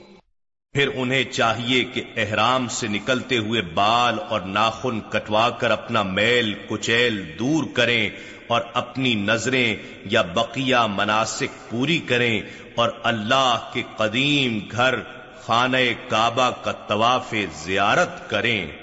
پھر 0.74 0.90
انہیں 0.96 1.24
چاہیے 1.24 1.84
کہ 1.84 2.04
احرام 2.18 2.68
سے 2.68 2.88
نکلتے 2.88 3.38
ہوئے 3.38 3.62
بال 3.62 4.16
اور 4.30 4.42
ناخن 4.42 5.00
کٹوا 5.10 5.50
کر 5.50 5.72
اپنا 5.72 6.04
میل، 6.04 6.54
کچیل 6.70 7.32
دور 7.40 7.64
کریں 7.74 8.10
اور 8.48 8.62
اپنی 8.74 9.16
نظریں 9.16 9.76
یا 10.06 10.22
بقیہ 10.22 10.76
مناسک 10.76 11.70
پوری 11.70 11.98
کریں 11.98 12.42
اور 12.76 12.90
اللہ 13.04 13.70
کے 13.74 13.84
قدیم 13.98 14.60
گھر 14.72 14.96
خانہ 15.42 15.78
کعبہ 16.10 16.52
کا 16.64 16.72
طواف 16.72 17.36
زیارت 17.64 18.30
کریں۔ 18.30 18.83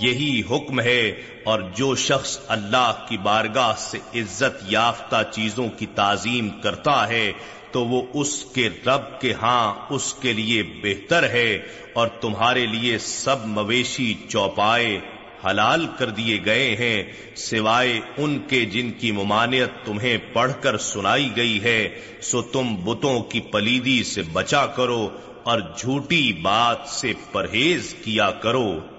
یہی 0.00 0.42
حکم 0.50 0.80
ہے 0.80 1.12
اور 1.44 1.60
جو 1.76 1.94
شخص 1.94 2.38
اللہ 2.48 3.04
کی 3.08 3.16
بارگاہ 3.16 3.74
سے 3.78 3.98
عزت 4.14 4.62
یافتہ 4.68 5.22
چیزوں 5.30 5.68
کی 5.78 5.86
تعظیم 5.94 6.48
کرتا 6.48 7.08
ہے 7.08 7.32
تو 7.72 7.84
وہ 7.84 8.02
اس 8.14 8.44
کے 8.44 8.68
رب 8.86 9.20
کے 9.20 9.32
ہاں 9.32 9.74
اس 9.90 10.14
کے 10.14 10.32
لیے 10.32 10.62
بہتر 10.62 11.28
ہے 11.28 11.58
اور 11.92 12.08
تمہارے 12.20 12.66
لیے 12.66 12.98
سب 12.98 13.46
مویشی 13.46 14.14
چوپائے 14.28 14.98
حلال 15.46 15.86
کر 15.98 16.10
دیے 16.10 16.38
گئے 16.44 16.76
ہیں 16.76 17.02
سوائے 17.36 18.00
ان 18.16 18.38
کے 18.48 18.64
جن 18.64 18.90
کی 18.90 19.12
ممانعت 19.12 19.84
تمہیں 19.86 20.16
پڑھ 20.32 20.52
کر 20.60 20.78
سنائی 20.78 21.28
گئی 21.36 21.62
ہے، 21.62 22.00
سو 22.22 22.42
تم 22.42 22.74
بتوں 22.84 23.20
کی 23.20 23.40
پلیدی 23.40 24.02
سے 24.04 24.22
بچا 24.32 24.66
کرو 24.66 25.08
اور 25.42 25.60
جھوٹی 25.78 26.32
بات 26.32 26.88
سے 26.88 27.12
پرہیز 27.32 27.94
کیا 28.04 28.30
کرو۔ 28.30 28.97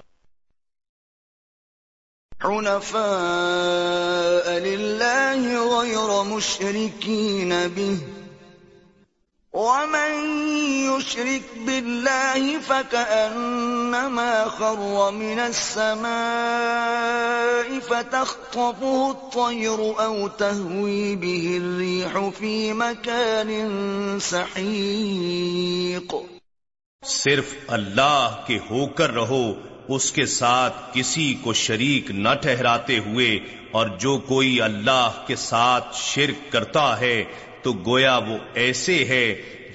حنفاء 2.43 3.03
لله 4.59 5.41
غير 5.79 6.23
مشركين 6.23 7.67
به. 7.67 7.97
ومن 9.53 10.11
يشرك 10.95 11.41
بالله 11.65 12.59
فكأنما 12.59 14.45
خر 14.45 15.11
من 15.11 15.39
السماء 15.39 16.09
فتخطفه 17.79 19.11
الطير 19.11 20.03
أو 20.03 20.27
تهوي 20.27 21.15
به 21.15 21.61
الريح 21.61 22.29
في 22.39 22.73
مكان 22.73 23.49
سحيق. 24.21 26.15
صرف 27.05 27.55
اللہ 27.67 28.43
کے 28.47 28.59
ہو 28.71 28.85
کر 28.85 29.11
رہو 29.11 29.53
اس 29.89 30.05
کے 30.11 30.25
ساتھ 30.25 30.75
کسی 30.93 31.27
کو 31.43 31.53
شریک 31.53 32.11
نہ 32.11 32.33
ٹھہراتے 32.41 32.97
ہوئے، 32.99 33.29
اور 33.71 33.87
جو 33.99 34.13
کوئی 34.27 34.51
اللہ 34.61 35.09
کے 35.27 35.35
ساتھ 35.35 35.87
شرک 35.95 36.51
کرتا 36.51 36.87
ہے، 37.01 37.17
تو 37.61 37.69
گویا 37.85 38.15
وہ 38.27 38.37
ایسے 38.53 38.97
ہے 39.05 39.25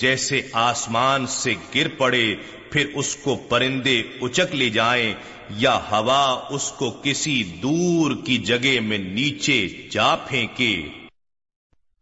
جیسے 0.01 0.37
آسمان 0.53 1.21
سے 1.27 1.53
گر 1.75 1.89
پڑے، 1.99 2.29
پھر 2.71 2.85
اس 2.95 3.11
کو 3.17 3.33
پرندے 3.49 3.99
اچک 4.23 4.55
لے 4.55 4.69
جائیں، 4.71 5.11
یا 5.59 5.77
ہوا 5.91 6.25
اس 6.51 6.67
کو 6.73 6.87
کسی 7.03 7.37
دور 7.63 8.09
کی 8.27 8.37
جگہ 8.51 8.77
میں 8.81 8.99
نیچے 8.99 9.59
جا 9.91 10.11
پھینکے۔ 10.29 10.75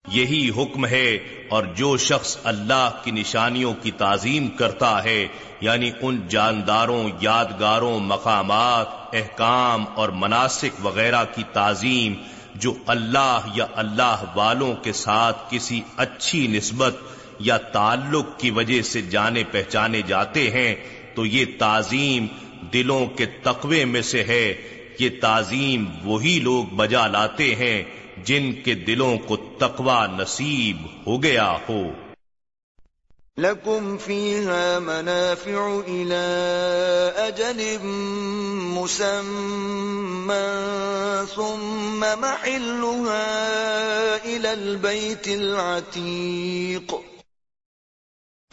یہی 0.09 0.51
حکم 0.51 0.87
ہے 0.87 1.19
اور 1.51 1.65
جو 1.65 1.97
شخص 1.97 2.37
اللہ 2.45 2.91
کی 3.05 3.11
نشانیوں 3.11 3.75
کی 3.83 3.91
تعظیم 3.91 4.49
کرتا 4.49 5.05
ہے 5.05 5.29
یعنی 5.61 5.91
ان 6.03 6.29
جانداروں، 6.29 7.09
یادگاروں، 7.21 8.01
مقامات، 8.01 8.87
احکام 9.13 9.85
اور 9.95 10.09
مناسک 10.09 10.87
وغیرہ 10.87 11.25
کی 11.35 11.43
تعظیم 11.53 12.15
جو 12.55 12.75
اللہ 12.87 13.41
یا 13.55 13.67
اللہ 13.75 14.25
والوں 14.35 14.75
کے 14.75 14.93
ساتھ 14.93 15.37
کسی 15.51 15.81
اچھی 15.97 16.47
نسبت 16.47 16.97
یا 17.39 17.57
تعلق 17.57 18.39
کی 18.39 18.51
وجہ 18.51 18.83
سے 18.83 19.03
جانے 19.03 19.45
پہچانے 19.51 20.03
جاتے 20.03 20.51
ہیں، 20.51 20.75
تو 21.15 21.27
یہ 21.27 21.45
تعظیم 21.59 22.27
دلوں 22.73 23.07
کے 23.07 23.27
تقوی 23.27 23.85
میں 23.85 24.03
سے 24.03 24.25
ہے 24.25 24.55
یہ 24.98 25.11
تعظیم 25.20 25.85
وہی 26.05 26.40
لوگ 26.42 26.64
بجا 26.64 27.07
لاتے 27.07 27.55
ہیں 27.55 27.83
جن 28.24 28.53
کے 28.53 28.74
دلوں 28.74 29.18
کو 29.18 29.37
تقوی 29.37 30.16
نصیب 30.18 30.76
ہو 31.07 31.22
گیا 31.22 31.57
ہو۔ 31.68 31.83
لکم 33.38 33.96
فیہا 33.96 34.79
منافع 34.79 35.81
الى 35.87 36.24
اجل 37.16 37.76
مسمى 38.62 39.16
ثم 41.35 42.05
محلها 42.18 43.37
الى 44.24 44.48
البیت 44.48 45.29
العتیق۔ 45.29 46.94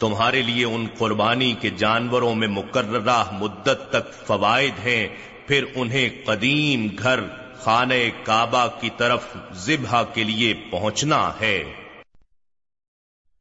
تمہارے 0.00 0.42
لیے 0.42 0.64
ان 0.64 0.86
قربانی 0.98 1.54
کے 1.60 1.70
جانوروں 1.70 2.34
میں 2.34 2.48
مقررہ 2.48 3.24
مدت 3.32 3.90
تک 3.90 4.26
فوائد 4.26 4.86
ہیں 4.86 5.08
پھر 5.48 5.64
انہیں 5.74 6.26
قدیم 6.26 6.88
گھر 7.02 7.20
خانہ 7.60 7.94
کعبہ 8.24 8.66
کی 8.80 8.90
طرف 8.96 9.20
ذبح 9.54 10.02
کے 10.02 10.24
لیے 10.24 10.54
پہنچنا 10.70 11.32
ہے۔ 11.40 11.64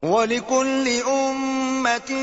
وَلِكُلِّ 0.01 1.01
أُمَّةٍ 1.05 2.13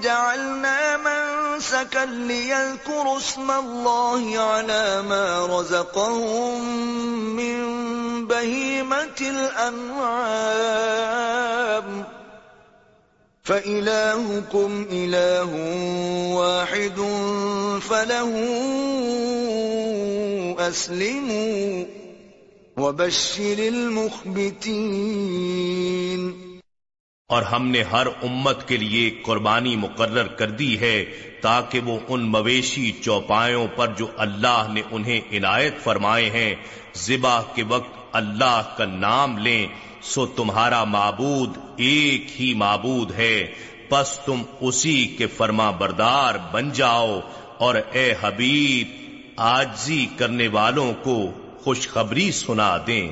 جَعَلْنَا 0.00 0.96
مَنْسَكًا 0.96 2.04
لِيَذْكُرُوا 2.04 3.16
اسْمَ 3.16 3.52
اللَّهِ 3.52 4.36
عَلَى 4.36 5.00
مَا 5.04 5.60
رَزَقَهُم 5.60 7.36
مِّن 7.36 8.24
بَهِيمَةِ 8.24 9.20
الْأَنْعَامِ 9.20 12.11
فَإِلَاهُكُمْ 13.44 14.84
إِلَاهٌ 14.92 15.50
وَاحِدٌ 16.34 16.98
فَلَهُ 17.88 18.32
أَسْلِمُوا 20.68 21.84
وَبَشِّرِ 22.76 23.68
الْمُخْبِتِينَ. 23.68 24.62
اور 27.28 27.42
ہم 27.42 27.68
نے 27.68 27.82
ہر 27.82 28.06
امت 28.06 28.68
کے 28.68 28.76
لیے 28.76 29.10
قربانی 29.22 29.76
مقرر 29.76 30.26
کر 30.26 30.50
دی 30.50 30.80
ہے 30.80 31.04
تاکہ 31.40 31.80
وہ 31.80 31.98
ان 32.08 32.20
مویشی 32.20 32.92
چوپایوں 32.92 33.66
پر 33.76 33.88
جو 33.88 34.06
اللہ 34.16 34.66
نے 34.72 34.82
انہیں 34.90 35.20
عنایت 35.32 35.74
فرمائے 35.82 36.30
ہیں، 36.30 36.54
ذبح 36.96 37.42
کے 37.54 37.62
وقت 37.68 37.98
اللہ 38.12 38.74
کا 38.76 38.84
نام 38.84 39.38
لیں 39.38 39.66
سو 40.02 40.26
تمہارا 40.26 40.84
معبود 40.84 41.56
ایک 41.76 42.40
ہی 42.40 42.54
معبود 42.54 43.12
ہے۔ 43.12 43.54
پس 43.88 44.18
تم 44.24 44.42
اسی 44.60 45.06
کے 45.06 45.26
فرما 45.26 45.70
بردار 45.70 46.34
بن 46.52 46.70
جاؤ 46.72 47.20
اور 47.58 47.74
اے 47.92 48.14
حبیب 48.20 48.88
آجزی 49.36 50.06
کرنے 50.16 50.48
والوں 50.48 50.94
کو 51.02 51.32
خوشخبری 51.64 52.32
سنا 52.32 52.76
دیں۔ 52.86 53.10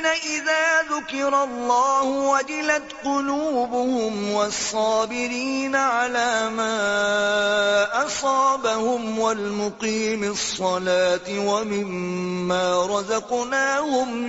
الذين 0.00 0.12
إذا 0.32 0.82
ذكر 0.90 1.44
الله 1.44 2.04
وجلت 2.04 2.92
قلوبهم 3.04 4.32
والصابرين 4.32 5.76
على 5.76 6.50
ما 6.50 8.06
أصابهم 8.06 9.18
والمقيم 9.18 10.24
الصلاة 10.24 11.38
ومما 11.38 12.86
رزقناهم 12.88 14.28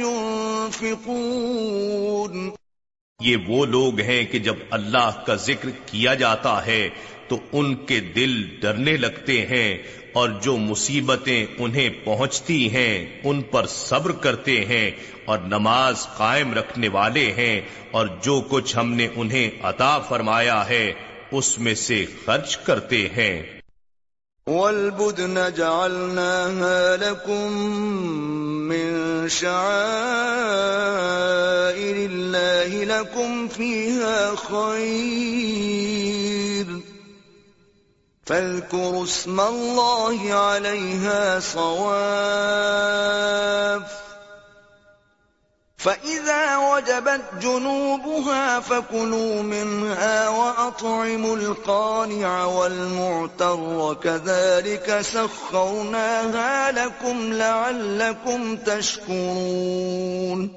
ينفقون 0.71 1.31
یہ 3.19 3.37
وہ 3.47 3.65
لوگ 3.67 3.99
ہیں 4.01 4.23
کہ 4.25 4.39
جب 4.41 4.55
اللہ 4.71 5.17
کا 5.25 5.33
ذکر 5.39 5.69
کیا 5.85 6.13
جاتا 6.15 6.53
ہے 6.65 6.83
تو 7.27 7.35
ان 7.53 7.67
کے 7.85 7.99
دل 8.15 8.31
ڈرنے 8.61 8.95
لگتے 8.97 9.35
ہیں 9.45 9.69
اور 10.13 10.29
جو 10.29 10.57
مصیبتیں 10.57 11.45
انہیں 11.57 11.89
پہنچتی 11.89 12.73
ہیں، 12.73 13.21
ان 13.23 13.41
پر 13.41 13.65
صبر 13.65 14.11
کرتے 14.11 14.65
ہیں 14.65 14.91
اور 15.25 15.39
نماز 15.39 16.07
قائم 16.17 16.53
رکھنے 16.53 16.87
والے 16.87 17.31
ہیں 17.31 17.61
اور 17.91 18.07
جو 18.23 18.41
کچھ 18.49 18.77
ہم 18.77 18.93
نے 18.93 19.07
انہیں 19.15 19.49
عطا 19.63 19.99
فرمایا 19.99 20.69
ہے، 20.69 20.93
اس 21.31 21.59
میں 21.59 21.75
سے 21.75 22.05
خرچ 22.25 22.57
کرتے 22.57 23.07
ہیں۔ 23.07 23.61
والبدن 24.47 25.37
جعلناها 25.55 26.95
لكم 27.01 27.71
من 28.67 29.25
شعائر 29.29 31.95
الله 31.95 32.83
لكم 32.83 33.47
فيها 33.55 34.35
خير 34.35 36.90
فاذكروا 38.27 39.03
اسم 39.03 39.39
الله 39.39 40.31
عليها 40.31 41.39
صواف. 41.39 42.21
فإذا 45.77 46.57
وجبت 46.57 47.41
جنوبها 47.41 48.59
فكلوا 48.59 49.41
منها 49.43 50.27
وأطعموا 50.27 51.37
القانع 51.37 52.43
والمعتر. 52.43 53.93
كذلك 54.01 55.01
سخرناها 55.03 56.71
لكم 56.71 57.33
لعلكم 57.33 58.55
تشكرون. 58.55 60.47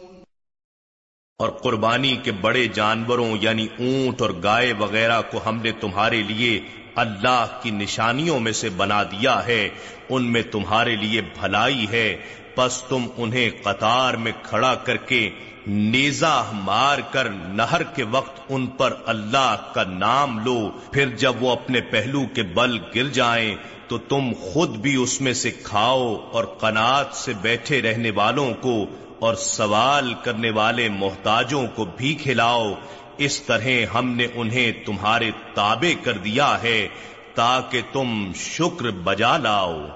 اور 1.38 1.48
قربانی 1.48 2.16
کے 2.16 2.32
بڑے 2.32 2.66
جانوروں 2.66 3.36
یعنی 3.40 3.66
اونٹ 3.78 4.22
اور 4.22 4.30
گائے 4.42 4.72
وغیرہ 4.72 5.22
کو 5.30 5.40
ہم 5.46 5.60
نے 5.62 5.72
تمہارے 5.72 6.22
لیے 6.22 6.60
اللہ 6.94 7.46
کی 7.62 7.70
نشانیوں 7.70 8.40
میں 8.40 8.52
سے 8.52 8.68
بنا 8.68 9.02
دیا 9.02 9.46
ہے، 9.46 9.68
ان 10.08 10.32
میں 10.32 10.42
تمہارے 10.42 10.96
لیے 10.96 11.20
بھلائی 11.20 11.86
ہے۔ 11.90 12.16
پس 12.54 12.82
تم 12.88 13.06
انہیں 13.16 13.50
قطار 13.62 14.14
میں 14.14 14.32
کھڑا 14.42 14.74
کر 14.74 14.96
کے 14.96 15.30
نیزا 15.66 16.42
مار 16.52 16.98
کر 17.10 17.28
نہر 17.30 17.82
کے 17.82 18.04
وقت 18.10 18.40
ان 18.48 18.66
پر 18.66 18.92
اللہ 19.06 19.56
کا 19.74 19.84
نام 19.84 20.38
لو۔ 20.38 20.70
پھر 20.92 21.08
جب 21.08 21.32
وہ 21.40 21.50
اپنے 21.50 21.80
پہلو 21.80 22.22
کے 22.34 22.42
بل 22.42 22.78
گر 22.94 23.08
جائیں، 23.08 23.56
تو 23.88 23.98
تم 23.98 24.32
خود 24.40 24.70
بھی 24.70 24.94
اس 24.94 25.20
میں 25.20 25.32
سے 25.32 25.50
کھاؤ 25.50 26.16
اور 26.32 26.44
قنات 26.44 27.16
سے 27.16 27.32
بیٹھے 27.42 27.82
رہنے 27.82 28.10
والوں 28.10 28.54
کو 28.54 28.86
اور 29.18 29.34
سوال 29.34 30.14
کرنے 30.22 30.50
والے 30.50 30.88
محتاجوں 30.88 31.66
کو 31.74 31.84
بھی 31.96 32.14
کھلاؤ۔ 32.14 32.72
اس 33.18 33.40
طرح 33.40 33.66
ہم 33.94 34.10
نے 34.10 34.26
انہیں 34.34 34.86
تمہارے 34.86 35.30
تابع 35.54 36.04
کر 36.04 36.12
دیا 36.12 36.62
ہے 36.62 36.88
تاکہ 37.34 37.80
تم 37.92 38.32
شکر 38.34 38.90
بجا 38.90 39.36
لاؤ۔ 39.36 39.86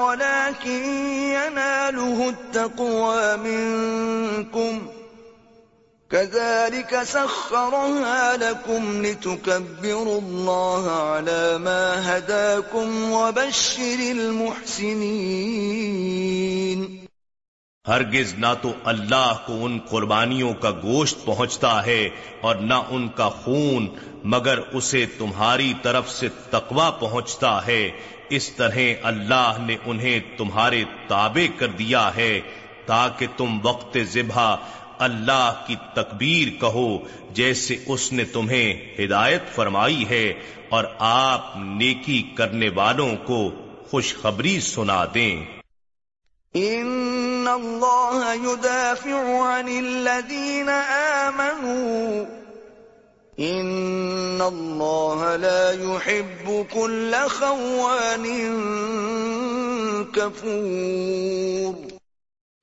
ولكن 0.00 0.84
يناله 1.32 2.20
التقوى 2.20 3.36
منكم۔ 3.38 4.97
كذلك 6.10 7.02
سخرها 7.02 8.36
لكم 8.36 9.02
لتكبروا 9.02 10.20
الله 10.20 10.90
على 10.90 11.58
ما 11.58 12.06
هداكم 12.06 13.12
وبشر 13.12 13.98
المحسنين. 13.98 16.96
ہرگز 17.88 18.34
نہ 18.34 18.46
تو 18.62 18.72
اللہ 18.84 19.32
کو 19.46 19.64
ان 19.64 19.78
قربانیوں 19.90 20.54
کا 20.54 20.70
گوشت 20.70 21.24
پہنچتا 21.24 21.86
ہے 21.86 22.08
اور 22.40 22.56
نہ 22.56 22.82
ان 22.88 23.08
کا 23.08 23.28
خون، 23.28 23.88
مگر 24.24 24.58
اسے 24.58 25.06
تمہاری 25.18 25.72
طرف 25.82 26.10
سے 26.10 26.28
تقوا 26.50 26.90
پہنچتا 26.90 27.66
ہے۔ 27.66 27.90
اس 28.30 28.48
طرح 28.48 28.78
اللہ 29.02 29.52
نے 29.58 29.76
انہیں 29.84 30.20
تمہارے 30.38 30.84
تابع 31.08 31.58
کر 31.58 31.66
دیا 31.66 32.10
ہے 32.16 32.40
تاکہ 32.86 33.26
تم 33.36 33.58
وقت 33.62 33.98
ذبح 34.12 34.56
اللہ 34.98 35.64
کی 35.66 35.76
تکبیر 35.94 36.60
کہو 36.60 36.98
جیسے 37.30 37.76
اس 37.86 38.12
نے 38.12 38.24
تمہیں 38.24 38.96
ہدایت 39.04 39.42
فرمائی 39.54 40.08
ہے 40.08 40.32
اور 40.68 40.84
آپ 40.98 41.52
نیکی 41.56 42.22
کرنے 42.34 42.68
والوں 42.68 43.16
کو 43.16 43.50
خوشخبری 43.90 44.60
سنا 44.60 45.04
دیں۔ 45.14 45.46
ان 46.54 47.46
اللہ 47.48 48.34
يدافع 48.44 49.10
عن 49.26 49.68
الذین 49.68 50.68
آمنوا۔ 51.14 52.24
ان 53.36 54.38
اللہ 54.40 55.36
لا 55.36 55.70
يحب 55.70 56.52
كل 56.72 57.14
خوان 57.38 58.26
کفور۔ 60.12 61.97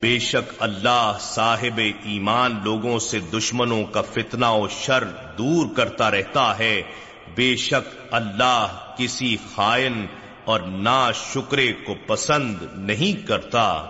بے 0.05 0.19
شک 0.19 0.53
اللہ 0.59 1.17
صاحب 1.21 1.81
ایمان 2.03 2.59
لوگوں 2.63 2.99
سے 2.99 3.19
دشمنوں 3.19 3.83
کا 3.83 4.01
فتنہ 4.01 4.45
و 4.45 4.67
شر 4.67 5.03
دور 5.37 5.75
کرتا 5.75 6.11
رہتا 6.11 6.59
ہے۔ 6.59 6.81
بے 7.35 7.55
شک 7.55 7.99
اللہ 8.11 8.93
کسی 8.97 9.37
خائن 9.55 10.05
اور 10.45 10.59
نا 10.59 11.11
شکرے 11.11 11.73
کو 11.73 11.95
پسند 12.07 12.55
نہیں 12.75 13.27
کرتا۔ 13.27 13.83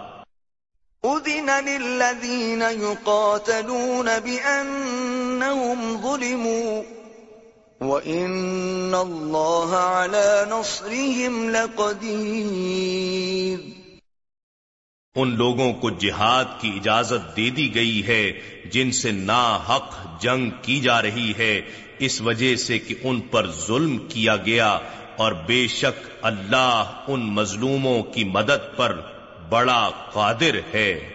اذن 1.03 1.49
للذین 1.65 2.63
یقاتلون 2.81 4.07
بأنهم 4.23 5.97
ظلموا 6.01 7.85
وَإِنَّ 7.85 8.97
اللَّهَ 8.97 9.75
عَلَى 9.75 10.49
نَصْرِهِمْ 10.49 11.49
لَقَدِيرٌ۔ 11.49 13.74
ان 15.15 15.35
لوگوں 15.35 15.73
کو 15.73 15.89
جہاد 15.89 16.45
کی 16.61 16.71
اجازت 16.75 17.37
دے 17.37 17.49
دی 17.49 17.75
گئی 17.75 18.07
ہے 18.07 18.31
جن 18.71 18.91
سے 18.91 19.11
نا 19.11 19.59
حق 19.69 20.21
جنگ 20.21 20.49
کی 20.61 20.79
جا 20.79 21.01
رہی 21.01 21.33
ہے۔ 21.37 21.61
اس 21.99 22.21
وجہ 22.21 22.55
سے 22.55 22.79
کہ 22.79 22.95
ان 23.03 23.19
پر 23.19 23.51
ظلم 23.51 23.97
کیا 23.97 24.35
گیا 24.35 24.79
اور 25.17 25.31
بے 25.31 25.67
شک 25.67 26.09
اللہ 26.21 27.03
ان 27.07 27.19
مظلوموں 27.19 28.03
کی 28.03 28.23
مدد 28.23 28.77
پر 28.77 29.01
بڑا 29.49 29.89
قادر 30.13 30.59
ہے۔ 30.73 31.14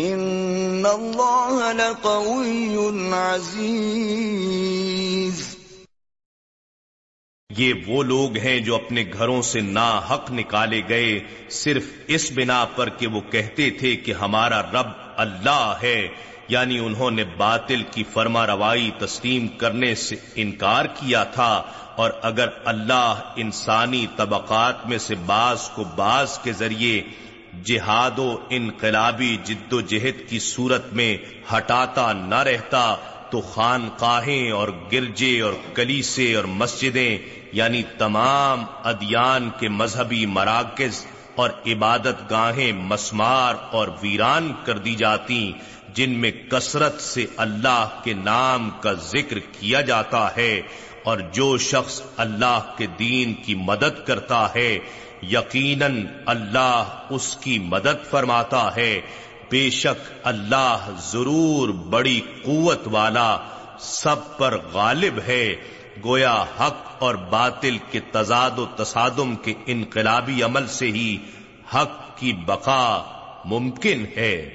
ان 0.00 0.82
اللہ 0.86 1.72
لقوی 1.72 3.14
عزیز 3.14 5.56
یہ 7.56 7.72
وہ 7.86 8.02
لوگ 8.02 8.36
ہیں 8.36 8.60
جو 8.60 8.74
اپنے 8.74 9.04
گھروں 9.12 9.42
سے 9.42 9.60
نا 9.60 10.00
حق 10.10 10.30
نکالے 10.30 10.82
گئے، 10.88 11.20
صرف 11.50 11.82
اس 12.06 12.32
بنا 12.34 12.64
پر 12.64 12.88
کہ 12.88 13.06
وہ 13.06 13.20
کہتے 13.20 13.70
تھے 13.70 13.96
کہ 13.96 14.12
ہمارا 14.12 14.62
رب 14.62 14.86
اللہ 15.16 15.74
ہے 15.82 16.08
یعنی 16.48 16.78
انہوں 16.78 17.10
نے 17.10 17.24
باطل 17.24 17.82
کی 17.90 18.04
فرما 18.12 18.46
روائی 18.46 18.90
تسلیم 18.98 19.48
کرنے 19.48 19.94
سے 19.94 20.16
انکار 20.34 20.84
کیا 20.84 21.24
تھا۔ 21.24 21.62
اور 21.96 22.10
اگر 22.22 22.48
اللہ 22.64 23.14
انسانی 23.36 24.06
طبقات 24.16 24.86
میں 24.86 24.98
سے 24.98 25.14
بعض 25.14 25.70
کو 25.70 25.84
بعض 25.84 26.38
کے 26.38 26.52
ذریعے 26.52 27.02
جہاد 27.64 28.18
و 28.18 28.36
انقلابی 28.50 29.36
جد 29.44 29.72
و 29.72 29.80
جہد 29.80 30.28
کی 30.28 30.38
صورت 30.38 30.92
میں 30.92 31.16
ہٹاتا 31.52 32.12
نہ 32.12 32.42
رہتا، 32.42 32.96
تو 33.30 33.40
خانقاہیں 33.40 34.50
اور 34.50 34.68
گرجے 34.92 35.40
اور 35.40 35.52
کلیسے 35.74 36.34
اور 36.34 36.44
مسجدیں 36.44 37.18
یعنی 37.52 37.82
تمام 37.98 38.64
ادیان 38.84 39.48
کے 39.58 39.68
مذہبی 39.68 40.26
مراکز 40.26 41.04
اور 41.34 41.50
عبادت 41.66 42.30
گاہیں 42.30 42.72
مسمار 42.72 43.54
اور 43.70 43.88
ویران 44.02 44.52
کر 44.64 44.78
دی 44.78 44.94
جاتی، 44.94 45.52
جن 45.94 46.10
میں 46.10 46.30
کثرت 46.50 47.00
سے 47.00 47.26
اللہ 47.36 48.00
کے 48.04 48.12
نام 48.14 48.70
کا 48.70 48.92
ذکر 48.92 49.38
کیا 49.38 49.80
جاتا 49.80 50.28
ہے 50.36 50.62
اور 51.02 51.18
جو 51.32 51.56
شخص 51.58 52.00
اللہ 52.16 52.74
کے 52.76 52.86
دین 52.98 53.34
کی 53.34 53.54
مدد 53.54 54.06
کرتا 54.06 54.46
ہے 54.54 54.78
یقیناً 55.22 56.04
اللہ 56.26 57.06
اس 57.10 57.36
کی 57.36 57.58
مدد 57.58 58.10
فرماتا 58.10 58.76
ہے۔ 58.76 59.00
بے 59.50 59.70
شک 59.70 60.12
اللہ 60.22 60.90
ضرور 60.98 61.68
بڑی 61.68 62.20
قوت 62.44 62.80
والا 62.86 63.38
سب 63.80 64.38
پر 64.38 64.58
غالب 64.72 65.18
ہے۔ 65.26 65.54
گویا 66.04 66.44
حق 66.60 67.02
اور 67.02 67.14
باطل 67.14 67.78
کے 67.90 68.00
تضاد 68.00 68.58
و 68.58 68.66
تصادم 68.66 69.36
کے 69.36 69.54
انقلابی 69.66 70.42
عمل 70.42 70.66
سے 70.66 70.86
ہی 70.86 71.18
حق 71.74 72.18
کی 72.18 72.32
بقا 72.32 73.02
ممکن 73.44 74.04
ہے۔ 74.16 74.54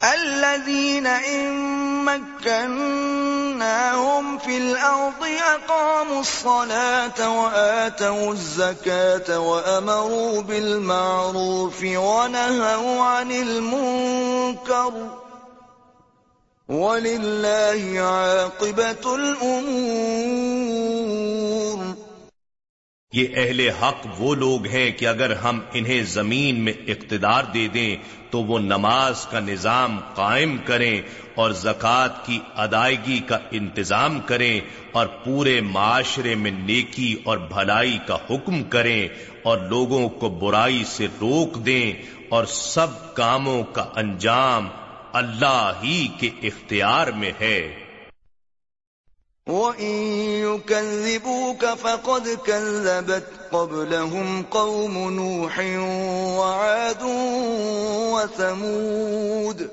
الذين 0.00 1.06
مكناهم 3.56 4.38
في 4.38 4.56
الأرض 4.58 5.22
أقاموا 5.54 6.20
الصلاة 6.20 7.40
وآتوا 7.40 8.32
الزكاة 8.32 9.38
وأمروا 9.40 10.42
بالمعروف 10.42 11.82
ونهوا 11.82 13.02
عن 13.02 13.32
المنكر 13.32 14.92
ولله 16.68 18.00
عاقبة 18.00 19.14
الأمور 19.14 20.56
یہ 23.12 23.36
اہل 23.36 23.60
حق 23.80 24.06
وہ 24.18 24.34
لوگ 24.34 24.66
ہیں 24.66 24.90
کہ 24.92 25.06
اگر 25.06 25.30
ہم 25.36 25.60
انہیں 25.72 26.02
زمین 26.04 26.54
میں 26.64 26.72
اقتدار 26.86 27.44
دے 27.54 27.66
دیں 27.74 27.96
تو 28.36 28.42
وہ 28.42 28.58
نماز 28.58 29.26
کا 29.26 29.40
نظام 29.40 30.00
قائم 30.14 30.56
کریں 30.64 31.02
اور 31.34 31.50
زکوٰۃ 31.50 32.26
کی 32.26 32.38
ادائیگی 32.56 33.18
کا 33.18 33.38
انتظام 33.50 34.20
کریں 34.20 34.60
اور 34.92 35.06
پورے 35.06 35.60
معاشرے 35.60 36.34
میں 36.34 36.50
نیکی 36.50 37.16
اور 37.24 37.38
بھلائی 37.38 37.98
کا 38.06 38.16
حکم 38.30 38.62
کریں 38.62 39.08
اور 39.42 39.58
لوگوں 39.58 40.08
کو 40.08 40.28
برائی 40.28 40.84
سے 40.84 41.06
روک 41.20 41.66
دیں 41.66 41.92
اور 42.28 42.44
سب 42.44 43.14
کاموں 43.14 43.64
کا 43.64 43.86
انجام 43.96 44.68
اللہ 45.12 45.72
ہی 45.82 46.08
کے 46.20 46.30
اختیار 46.42 47.06
میں 47.06 47.32
ہے۔ 47.40 47.82
وَإِن 49.46 49.94
يُكَذِّبُوكَ 50.42 51.66
فَقَدْ 51.80 52.28
كَذَّبَتْ 52.42 53.50
قَبْلَهُمْ 53.50 54.42
قَوْمُ 54.48 55.10
نُوحٍ 55.10 55.60
وَعَادٌ 56.38 57.25
وَثَمُودٌ۔ 58.16 59.66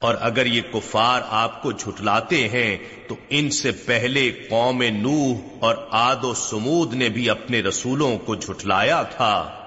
اور 0.00 0.14
اگر 0.20 0.46
یہ 0.46 0.62
کفار 0.72 1.22
آپ 1.28 1.62
کو 1.62 1.72
جھٹلاتے 1.72 2.48
ہیں 2.48 2.78
تو 3.08 3.14
ان 3.28 3.50
سے 3.50 3.72
پہلے 3.72 4.30
قوم 4.50 4.82
نوح 4.82 5.36
اور 5.60 5.74
آد 5.90 6.24
و 6.24 6.34
سمود 6.34 6.94
نے 6.94 7.08
بھی 7.08 7.30
اپنے 7.30 7.60
رسولوں 7.60 8.18
کو 8.18 8.34
جھٹلایا 8.34 9.02
تھا۔ 9.02 9.60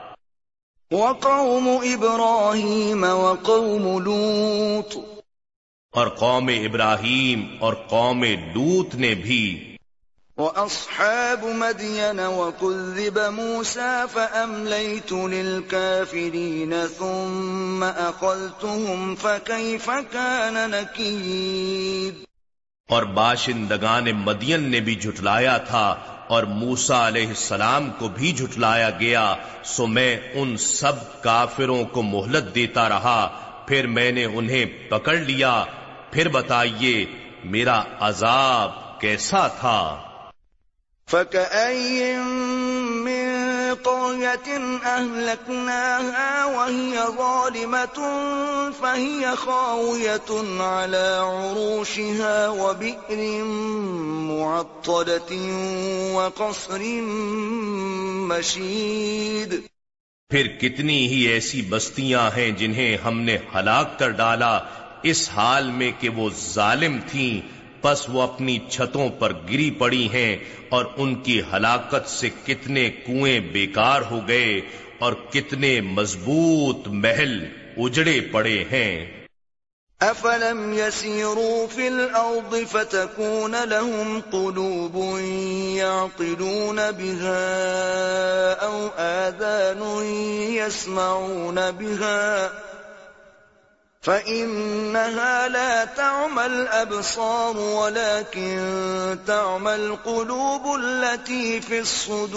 وَقَوْمُ 0.92 1.84
إِبْرَاهِيمَ 1.84 3.08
وَقَوْمُ 3.08 4.02
لُوطٍ۔ 4.02 5.02
اور 5.92 6.08
قوم 6.08 6.48
ابراہیم 6.48 7.56
اور 7.60 7.74
قوم 7.74 8.24
لوت 8.24 8.96
نے 8.96 9.16
بھی 9.16 9.73
وَأَصْحَابُ 10.38 11.46
مَدْيَنَ 11.46 12.20
وَكُذِّبَ 12.20 13.20
مُوسَى 13.20 14.04
فَأَمْلَيْتُ 14.14 15.14
لِلْكَافِرِينَ 15.14 16.88
ثُمَّ 17.00 17.84
أَخَذْتُهُمْ 17.84 19.16
فَكَيْفَ 19.16 19.90
كَانَ 20.12 20.72
نَكِيرٌ؟ 20.72 22.14
اور 22.90 23.04
باشندگان 23.04 24.06
مدین 24.16 24.64
نے 24.64 24.80
بھی 24.80 24.96
جھٹلایا 24.96 25.58
تھا 25.58 25.96
اور 26.28 26.44
موسا 26.44 27.08
علیہ 27.08 27.28
السلام 27.28 27.90
کو 28.00 28.08
بھی 28.08 28.32
جھٹلایا 28.32 28.90
گیا، 28.90 29.36
سو 29.64 29.88
میں 29.88 30.18
ان 30.34 30.58
سب 30.58 31.24
کافروں 31.24 31.86
کو 31.86 32.02
مہلت 32.02 32.56
دیتا 32.56 32.90
رہا، 32.90 33.30
پھر 33.68 33.88
میں 33.88 34.12
نے 34.12 34.26
انہیں 34.26 34.66
پکڑ 34.90 35.16
لیا، 35.16 35.66
پھر 36.12 36.28
بتائیے 36.28 37.06
میرا 37.44 37.84
عذاب 38.00 39.02
کیسا 39.02 39.48
تھا؟ 39.48 40.10
فَكَأَيٍّ 41.08 42.18
مِّن 43.06 43.76
قَرْيَةٍ 43.76 44.50
أَهْلَكْنَاهَا 44.86 46.46
وَهِيَ 46.46 47.04
ظَالِمَةٌ 47.18 47.98
فَهِيَ 48.72 49.36
خَاوِيَةٌ 49.36 50.62
عَلَى 50.62 51.20
عُرُوشِهَا 51.24 52.48
وَبِئْرٍ 52.48 53.44
مُّعَطَّلَةٍ 54.32 55.32
وَقَصْرٍ 56.14 56.82
مَّشِيدٍ 58.32 59.54
پھر 60.30 60.48
کتنی 60.48 61.08
ہی 61.08 61.22
ایسی 61.28 61.62
بستیاں 61.62 62.30
ہیں 62.38 62.52
جنہیں 62.52 62.98
ہم 62.98 63.20
نے 63.20 63.38
ہلاک 63.56 64.00
کر 64.00 64.10
ڈالا 64.10 64.60
اس 65.04 65.30
حال 65.30 65.72
میں 65.72 65.92
کہ 66.00 66.10
وہ 66.10 66.30
ظالم 66.54 67.00
تھیں 67.08 67.63
پس 67.84 68.10
وہ 68.10 68.22
اپنی 68.22 68.60
چھتوں 68.70 69.10
پر 69.10 69.34
گری 69.34 69.72
پڑی 69.72 70.10
ہیں 70.14 70.38
اور 70.70 70.86
ان 70.98 71.16
کی 71.16 71.42
ہلاکت 71.54 72.10
سے 72.10 72.30
کتنے 72.46 72.90
کنویں 72.90 73.40
بیکار 73.40 74.02
ہو 74.12 74.20
گئے 74.28 74.62
اور 75.00 75.14
کتنے 75.14 75.82
مضبوط 75.82 76.88
محل 76.88 77.46
اجڑے 77.78 78.22
پڑے 78.32 78.64
ہیں۔ 78.72 79.24
أفلم 80.02 80.74
يسيروا 80.74 81.68
في 81.76 81.88
الأرض 81.88 82.56
فتكون 82.72 83.56
لهم 83.70 84.20
قلوب 84.32 85.20
يعقلون 85.76 86.80
بها 86.98 87.44
أو 88.62 88.88
آذان 88.98 89.84
يسمعون 90.54 91.60
بها 91.78 92.50
فإنها 94.04 95.48
لا 95.48 95.86
تعمى 95.88 96.46
الأبصار 96.46 97.58
ولكن 97.58 99.18
تعمى 99.28 99.76
القلوب 99.76 100.76
التي 100.76 101.62
في 101.62 101.80
الصدور 101.80 102.34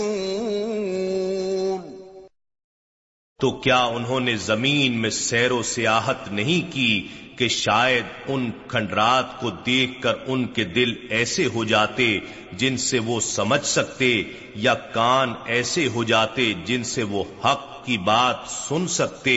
تو 3.40 3.50
کیا 3.60 3.78
انہوں 3.86 4.20
نے 4.20 4.34
زمین 4.36 5.00
میں 5.00 5.10
سیر 5.10 5.52
و 5.52 5.62
سیاحت 5.62 6.28
نہیں 6.32 6.70
کی 6.72 6.92
کہ 7.38 7.48
شاید 7.48 8.04
ان 8.26 8.50
کھنڈرات 8.68 9.38
کو 9.40 9.50
دیکھ 9.66 10.00
کر 10.02 10.14
ان 10.26 10.46
کے 10.52 10.64
دل 10.70 10.94
ایسے 11.10 11.44
ہو 11.54 11.64
جاتے 11.64 12.06
جن 12.52 12.76
سے 12.80 12.98
وہ 13.06 13.16
سمجھ 13.26 13.66
سکتے 13.66 14.12
یا 14.58 14.74
کان 14.92 15.32
ایسے 15.46 15.86
ہو 15.94 16.04
جاتے 16.04 16.52
جن 16.66 16.84
سے 16.84 17.02
وہ 17.10 17.22
حق 17.44 17.64
کی 17.86 17.96
بات 18.04 18.48
سن 18.50 18.86
سکتے 18.90 19.36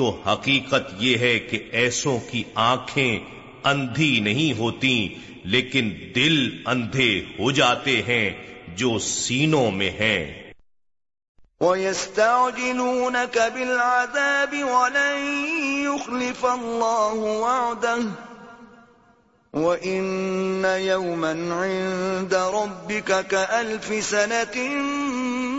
تو 0.00 0.22
حقیقت 0.26 0.94
یہ 0.98 1.18
ہے 1.18 1.38
کہ 1.38 1.68
ایسوں 1.72 2.18
کی 2.30 2.42
آنکھیں 2.54 3.18
اندھی 3.64 4.20
نہیں 4.20 4.58
ہوتی، 4.58 5.14
لیکن 5.44 5.92
دل 6.14 6.62
اندھے 6.66 7.24
ہو 7.38 7.50
جاتے 7.50 8.02
ہیں 8.02 8.32
جو 8.68 8.98
سینوں 8.98 9.70
میں 9.70 9.90
ہیں۔ 9.90 10.52
وَيَسْتَعْجِلُونَكَ 11.60 13.38
بِالْعَذَابِ 13.54 14.62
وَلَن 14.62 15.36
يُخْلِفَ 15.84 16.46
اللَّهُ 16.46 17.40
وَعْدَهُ 17.40 18.06
وَإِنَّ 19.52 20.78
يَوْمًا 20.78 21.32
عِندَ 21.32 22.34
رَبِّكَ 22.34 23.12
كَأَلْفِ 23.28 24.00
سَنَةٍ 24.00 24.56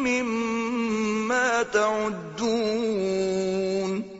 مِّمَّا 0.08 1.62
تَعُدُّونَ 1.72 4.11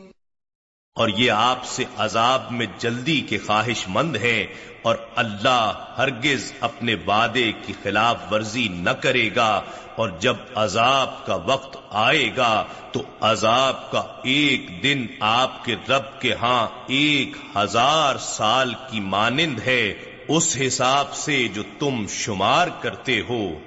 اور 0.94 1.08
یہ 1.08 1.30
آپ 1.30 1.64
سے 1.64 1.84
عذاب 1.96 2.42
میں 2.50 2.66
جلدی 2.78 3.20
کے 3.20 3.38
خواہش 3.38 3.84
مند 3.88 4.16
ہیں 4.16 4.46
اور 4.82 4.96
اللہ 5.16 5.72
ہرگز 5.98 6.52
اپنے 6.60 6.94
وعدے 7.06 7.52
کی 7.66 7.72
خلاف 7.82 8.32
ورزی 8.32 8.68
نہ 8.68 8.90
کرے 8.90 9.28
گا 9.36 9.62
اور 9.96 10.08
جب 10.20 10.36
عذاب 10.54 11.26
کا 11.26 11.34
وقت 11.34 11.76
آئے 11.90 12.30
گا 12.36 12.64
تو 12.92 13.02
عذاب 13.20 13.90
کا 13.90 14.02
ایک 14.24 14.82
دن 14.82 15.06
آپ 15.20 15.64
کے 15.64 15.76
رب 15.88 16.20
کے 16.20 16.34
ہاں 16.34 16.68
ایک 16.86 17.36
ہزار 17.56 18.16
سال 18.16 18.74
کی 18.90 19.00
مانند 19.00 19.58
ہے 19.66 19.94
اس 20.28 20.56
حساب 20.66 21.14
سے 21.14 21.48
جو 21.48 21.62
تم 21.78 22.06
شمار 22.08 22.68
کرتے 22.80 23.20
ہو۔ 23.28 23.58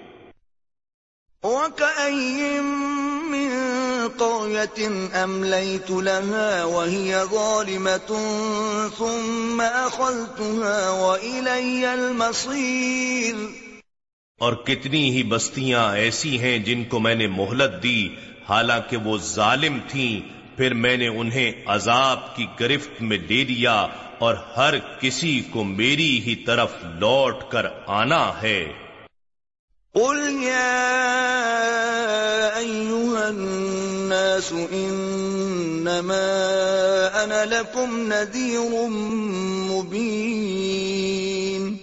قرية 4.19 4.87
أمليت 5.23 5.91
لها 5.91 6.63
وهي 6.63 7.25
ظالمة 7.31 8.09
ثم 8.97 9.61
أخذتها 9.61 10.89
وإلي 10.89 11.93
المصير 11.93 13.35
اور 14.39 14.53
کتنی 14.53 15.09
ہی 15.09 15.23
بستیاں 15.23 15.95
ایسی 15.95 16.39
ہیں 16.39 16.57
جن 16.57 16.83
کو 16.83 16.99
میں 16.99 17.15
نے 17.15 17.27
مہلت 17.27 17.83
دی، 17.83 18.09
حالانکہ 18.49 18.97
وہ 18.97 19.17
ظالم 19.17 19.77
تھیں، 19.87 20.19
پھر 20.57 20.73
میں 20.73 20.97
نے 20.97 21.07
انہیں 21.07 21.51
عذاب 21.65 22.35
کی 22.35 22.45
گرفت 22.59 23.01
میں 23.01 23.17
لے 23.17 23.43
لیا 23.43 23.87
اور 24.19 24.35
ہر 24.57 24.73
کسی 24.99 25.39
کو 25.39 25.63
میری 25.63 26.19
ہی 26.19 26.35
طرف 26.35 26.71
لوٹ 26.83 27.51
کر 27.51 27.65
آنا 27.87 28.41
ہے۔ 28.41 28.84
قل 29.95 30.43
الناس 33.17 34.53
انما 34.71 36.39
انا 37.23 37.45
لكم 37.45 38.13
نذير 38.13 38.87
مبين 39.71 41.77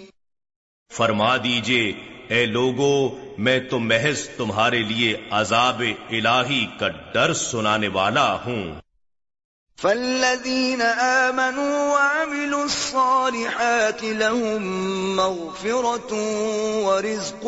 فرما 0.92 1.36
دیجیے، 1.36 1.92
اے 2.28 2.46
لوگو، 2.46 3.18
میں 3.38 3.60
تو 3.60 3.78
محض 3.78 4.28
تمہارے 4.28 4.82
لیے 4.82 5.16
عذاب 5.30 5.82
الہی 6.10 6.66
کا 6.78 6.88
ڈر 6.88 7.32
سنانے 7.32 7.88
والا 7.88 8.44
ہوں۔ 8.44 8.91
فالذين 9.82 10.82
آمنوا 10.82 11.94
وعملوا 11.94 12.64
الصالحات 12.64 14.04
لهم 14.04 14.62
مغفرة 15.16 16.12
ورزق 16.84 17.46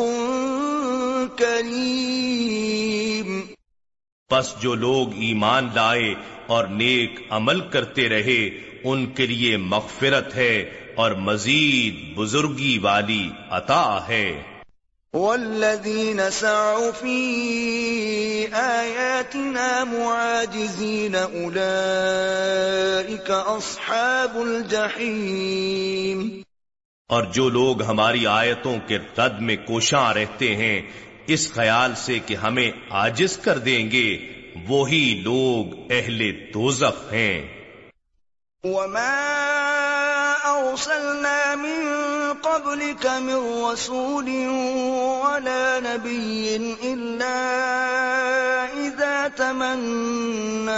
كريم 1.37 3.41
پس 4.29 4.61
جو 4.61 4.75
لوگ 4.75 5.13
ایمان 5.13 5.69
لائے 5.73 6.13
اور 6.47 6.65
نیک 6.65 7.19
عمل 7.29 7.59
کرتے 7.59 8.09
رہے، 8.09 8.49
ان 8.83 9.05
کے 9.05 9.27
لیے 9.27 9.57
مغفرت 9.57 10.35
ہے 10.35 10.71
اور 10.95 11.11
مزید 11.11 12.17
بزرگی 12.17 12.77
والی 12.77 13.29
عطا 13.51 14.07
ہے۔ 14.07 14.54
والذین 15.15 16.29
سعوا 16.29 16.91
فی 16.91 18.47
آیاتنا 18.51 19.83
معاجزین 19.83 21.15
اولئیک 21.15 23.31
اصحاب 23.31 24.37
الجحیم 24.37 26.41
اور 27.09 27.23
جو 27.23 27.49
لوگ 27.49 27.83
ہماری 27.83 28.27
آیتوں 28.27 28.77
کے 28.87 28.97
رد 28.97 29.41
میں 29.41 29.55
کوشاں 29.55 30.13
رہتے 30.13 30.55
ہیں 30.55 30.81
اس 31.27 31.53
خیال 31.53 31.95
سے 31.95 32.19
کہ 32.25 32.33
ہمیں 32.33 32.71
آجز 32.89 33.37
کر 33.37 33.57
دیں 33.57 33.91
گے 33.91 34.17
وہی 34.67 35.21
لوگ 35.23 35.79
اہل 35.89 36.31
دوزخ 36.53 37.13
ہیں۔ 37.13 37.47
وما 38.63 39.94
أرسلنا 40.45 41.55
من 41.55 41.83
قبلك 42.33 43.05
من 43.07 43.63
رسول 43.65 44.29
ولا 45.25 45.79
نبي 45.79 46.55
إلا 46.83 47.37
إذا 48.73 49.27
تمنى 49.27 50.71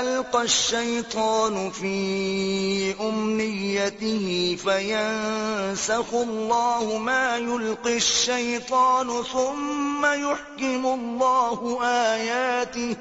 ألقى 0.00 0.42
الشيطان 0.42 1.70
في 1.70 2.94
أمنيته 3.00 4.56
فينسخ 4.64 6.14
الله 6.14 6.98
ما 6.98 7.36
يلقي 7.36 7.96
الشيطان 7.96 9.22
ثم 9.32 10.06
يحكم 10.06 10.86
الله 10.86 11.78
آياته 11.82 12.96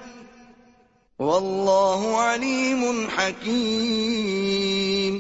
واللہ 1.20 2.18
علیم 2.18 3.07
حکیم۔ 3.18 5.20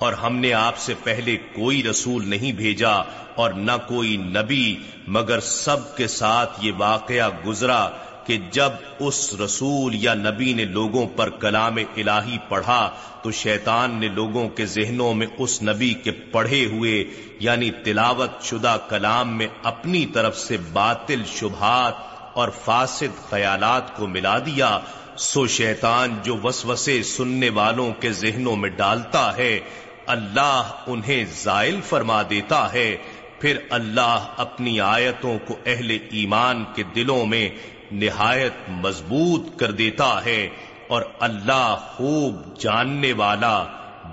اور 0.00 0.12
ہم 0.12 0.36
نے 0.36 0.52
آپ 0.52 0.78
سے 0.78 0.94
پہلے 1.04 1.36
کوئی 1.36 1.82
رسول 1.82 2.28
نہیں 2.28 2.52
بھیجا 2.52 2.92
اور 3.34 3.50
نہ 3.50 3.72
کوئی 3.88 4.16
نبی، 4.16 4.76
مگر 5.06 5.40
سب 5.40 5.96
کے 5.96 6.06
ساتھ 6.06 6.64
یہ 6.64 6.72
واقعہ 6.78 7.30
گزرا 7.46 7.90
کہ 8.26 8.38
جب 8.50 8.70
اس 8.98 9.34
رسول 9.34 9.94
یا 9.94 10.14
نبی 10.14 10.52
نے 10.52 10.64
لوگوں 10.64 11.06
پر 11.16 11.30
کلام 11.30 11.78
الہی 11.96 12.38
پڑھا، 12.48 12.90
تو 13.22 13.30
شیطان 13.30 13.90
نے 13.90 14.08
لوگوں 14.08 14.48
کے 14.48 14.66
ذہنوں 14.66 15.14
میں 15.14 15.26
اس 15.38 15.62
نبی 15.62 15.94
کے 15.94 16.10
پڑھے 16.10 16.66
ہوئے 16.66 17.04
یعنی 17.40 17.70
تلاوت 17.70 18.42
شدہ 18.42 18.76
کلام 18.88 19.38
میں 19.38 19.46
اپنی 19.62 20.06
طرف 20.06 20.38
سے 20.38 20.56
باطل 20.72 21.22
شبہات 21.26 22.17
اور 22.34 22.48
فاسد 22.64 23.30
خیالات 23.30 23.96
کو 23.96 24.06
ملا 24.06 24.38
دیا، 24.38 24.78
سو 25.16 25.46
شیطان 25.46 26.18
جو 26.22 26.36
وسوسے 26.44 27.02
سننے 27.02 27.50
والوں 27.50 27.92
کے 28.00 28.12
ذہنوں 28.12 28.56
میں 28.56 28.70
ڈالتا 28.70 29.36
ہے، 29.36 29.60
اللہ 30.06 30.70
انہیں 30.86 31.24
زائل 31.32 31.80
فرما 31.80 32.22
دیتا 32.30 32.72
ہے۔ 32.72 32.96
پھر 33.38 33.58
اللہ 33.70 34.24
اپنی 34.36 34.80
آیتوں 34.80 35.38
کو 35.46 35.56
اہل 35.66 35.90
ایمان 35.90 36.64
کے 36.74 36.82
دلوں 36.82 37.26
میں 37.26 37.50
نہایت 37.92 38.52
مضبوط 38.68 39.58
کر 39.58 39.70
دیتا 39.70 40.24
ہے 40.24 40.48
اور 40.88 41.02
اللہ 41.20 41.76
خوب 41.96 42.60
جاننے 42.60 43.12
والا، 43.12 43.64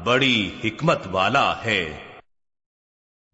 بڑی 0.03 0.49
حکمت 0.63 0.99
والا 1.11 1.55
ہے۔ 1.66 2.05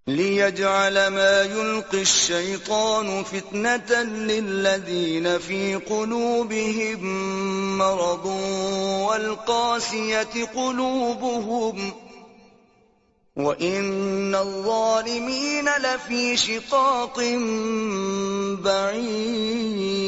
ليجعل 0.07 1.07
ما 1.07 1.41
يلقي 1.41 2.01
الشيطان 2.01 3.23
فتنة 3.23 4.03
للذين 4.03 5.39
في 5.39 5.75
قلوبهم 5.75 7.01
مرض 7.77 8.25
والقاسية 9.05 10.45
قلوبهم 10.55 11.93
وإن 13.37 14.35
الظالمين 14.35 15.65
لفي 15.65 16.37
شقاق 16.37 17.19
بعيد 18.61 20.01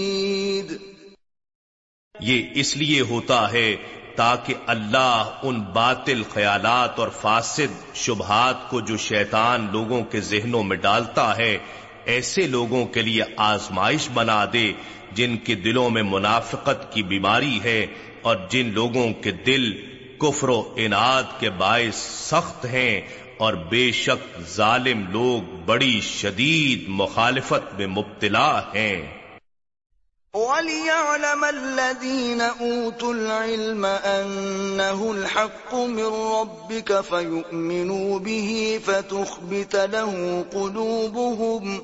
یہ 2.15 2.51
اس 2.55 2.75
لیے 2.77 3.01
ہوتا 3.01 3.51
ہے 3.51 3.75
تاکہ 4.15 4.53
اللہ 4.67 5.39
ان 5.43 5.59
باطل 5.59 6.23
خیالات 6.33 6.99
اور 6.99 7.07
فاسد 7.21 7.95
شبہات 7.95 8.69
کو 8.69 8.79
جو 8.79 8.97
شیطان 8.97 9.67
لوگوں 9.71 10.03
کے 10.03 10.19
ذہنوں 10.21 10.63
میں 10.63 10.77
ڈالتا 10.77 11.37
ہے، 11.37 11.57
ایسے 12.05 12.47
لوگوں 12.47 12.85
کے 12.85 13.01
لیے 13.01 13.21
آزمائش 13.37 14.09
بنا 14.13 14.45
دے 14.53 14.71
جن 15.11 15.37
کے 15.37 15.55
دلوں 15.55 15.89
میں 15.89 16.03
منافقت 16.03 16.93
کی 16.93 17.03
بیماری 17.03 17.59
ہے 17.63 17.85
اور 18.21 18.35
جن 18.49 18.71
لوگوں 18.73 19.13
کے 19.13 19.31
دل 19.31 19.71
کفر 20.17 20.49
و 20.49 20.73
انعد 20.75 21.39
کے 21.39 21.49
باعث 21.49 21.95
سخت 21.95 22.65
ہیں 22.65 23.01
اور 23.37 23.53
بے 23.53 23.91
شک 23.91 24.41
ظالم 24.55 25.11
لوگ 25.11 25.55
بڑی 25.65 25.99
شدید 26.01 26.83
مخالفت 26.87 27.79
میں 27.79 27.87
مبتلا 27.87 28.61
ہیں۔ 28.75 29.22
وَلِيَعْلَمَ 30.33 31.43
الَّذِينَ 31.43 32.41
أُوتُوا 32.41 33.13
الْعِلْمَ 33.13 33.85
أَنَّهُ 33.85 35.11
الْحَقُّ 35.11 35.75
مِنْ 35.75 36.05
رَبِّكَ 36.05 37.01
فَيُؤْمِنُوا 37.01 38.19
بِهِ 38.19 38.79
فَتُخْبِتَ 38.85 39.75
لَهُ 39.75 40.45
قُلُوبُهُمْ 40.53 41.83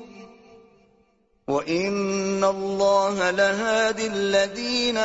وَإِنَّ 1.48 2.44
اللَّهَ 2.44 3.30
لَهَادِ 3.30 4.00
الَّذِينَ 4.00 4.96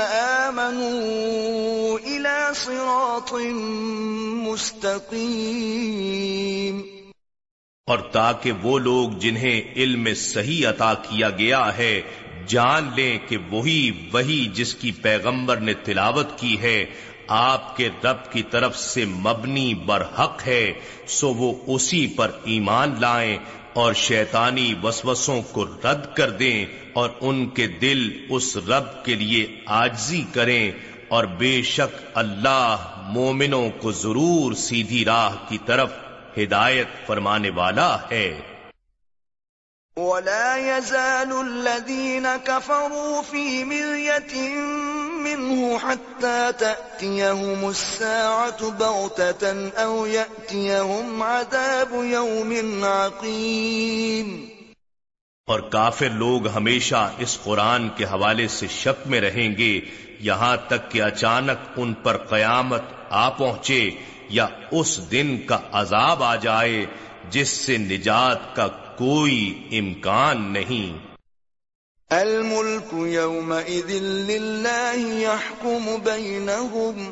آمَنُوا 0.41 1.99
إِلَى 1.99 2.49
صِرَاطٍ 2.53 3.33
مُسْتَقِيمٍ 4.49 5.25
اور 7.87 7.99
تاکہ 8.11 8.51
وہ 8.51 8.79
لوگ 8.79 9.09
جنہیں 9.09 9.61
علم 9.75 10.13
صحیح 10.13 10.67
عطا 10.67 10.93
کیا 10.93 11.29
گیا 11.29 11.77
ہے 11.77 12.01
جان 12.47 12.89
لیں 12.95 13.17
کہ 13.27 13.37
وہی 13.49 13.91
وہی 14.11 14.45
جس 14.53 14.75
کی 14.75 14.91
پیغمبر 14.91 15.57
نے 15.57 15.73
تلاوت 15.73 16.39
کی 16.39 16.61
ہے، 16.61 16.85
آپ 17.27 17.77
کے 17.77 17.89
رب 18.03 18.31
کی 18.31 18.43
طرف 18.43 18.77
سے 18.77 19.05
مبنی 19.05 19.73
برحق 19.73 20.47
ہے، 20.47 20.73
سو 21.07 21.33
وہ 21.33 21.53
اسی 21.67 22.07
پر 22.07 22.31
ایمان 22.43 22.95
لائیں 22.99 23.37
اور 23.73 23.93
شیطانی 23.93 24.73
وسوسوں 24.83 25.41
کو 25.41 25.65
رد 25.65 26.15
کر 26.15 26.29
دیں 26.29 26.65
اور 26.93 27.09
ان 27.21 27.45
کے 27.49 27.67
دل 27.67 28.25
اس 28.29 28.57
رب 28.57 29.05
کے 29.05 29.15
لیے 29.15 29.47
آجزی 29.65 30.23
کریں 30.33 30.71
اور 31.07 31.23
بے 31.23 31.61
شک 31.61 32.03
اللہ 32.13 32.75
مومنوں 33.07 33.69
کو 33.69 33.91
ضرور 33.91 34.53
سیدھی 34.53 35.05
راہ 35.05 35.35
کی 35.49 35.57
طرف 35.65 35.91
ہدایت 36.37 37.07
فرمانے 37.07 37.49
والا 37.49 37.97
ہے۔ 38.11 38.39
ولا 39.97 40.77
يزال 40.77 41.31
الذين 41.47 42.27
كفروا 42.37 43.21
في 43.21 43.65
مرية 43.65 44.49
منه 45.23 45.79
حتى 45.79 46.53
تأتيهم 46.57 47.69
الساعة 47.69 48.69
بغتة 48.69 49.69
أو 49.69 50.05
يأتيهم 50.05 51.23
عذاب 51.23 51.87
يوم 51.93 52.83
عقيم. 52.83 54.45
اور 55.47 55.59
کافر 55.59 56.09
لوگ 56.09 56.47
ہمیشہ 56.47 57.11
اس 57.17 57.37
قرآن 57.43 57.89
کے 57.89 58.05
حوالے 58.05 58.47
سے 58.47 58.67
شک 58.67 59.07
میں 59.07 59.21
رہیں 59.21 59.57
گے، 59.57 59.81
یہاں 60.19 60.57
تک 60.67 60.91
کہ 60.91 61.01
اچانک 61.01 61.67
ان 61.77 61.93
پر 61.93 62.17
قیامت 62.17 62.81
آ 63.09 63.29
پہنچے 63.29 63.91
یا 64.29 64.47
اس 64.71 65.11
دن 65.11 65.37
کا 65.47 65.59
عذاب 65.71 66.23
آ 66.23 66.35
جائے 66.35 66.85
جس 67.29 67.49
سے 67.49 67.77
نجات 67.77 68.55
کا 68.55 68.67
کوئی 68.97 69.67
امکان 69.71 70.53
نہیں۔ 70.53 71.15
الملك 72.09 73.07
يومئذ 73.07 74.01
لله 74.01 75.19
يحكم 75.19 75.95
بينهم 76.03 77.11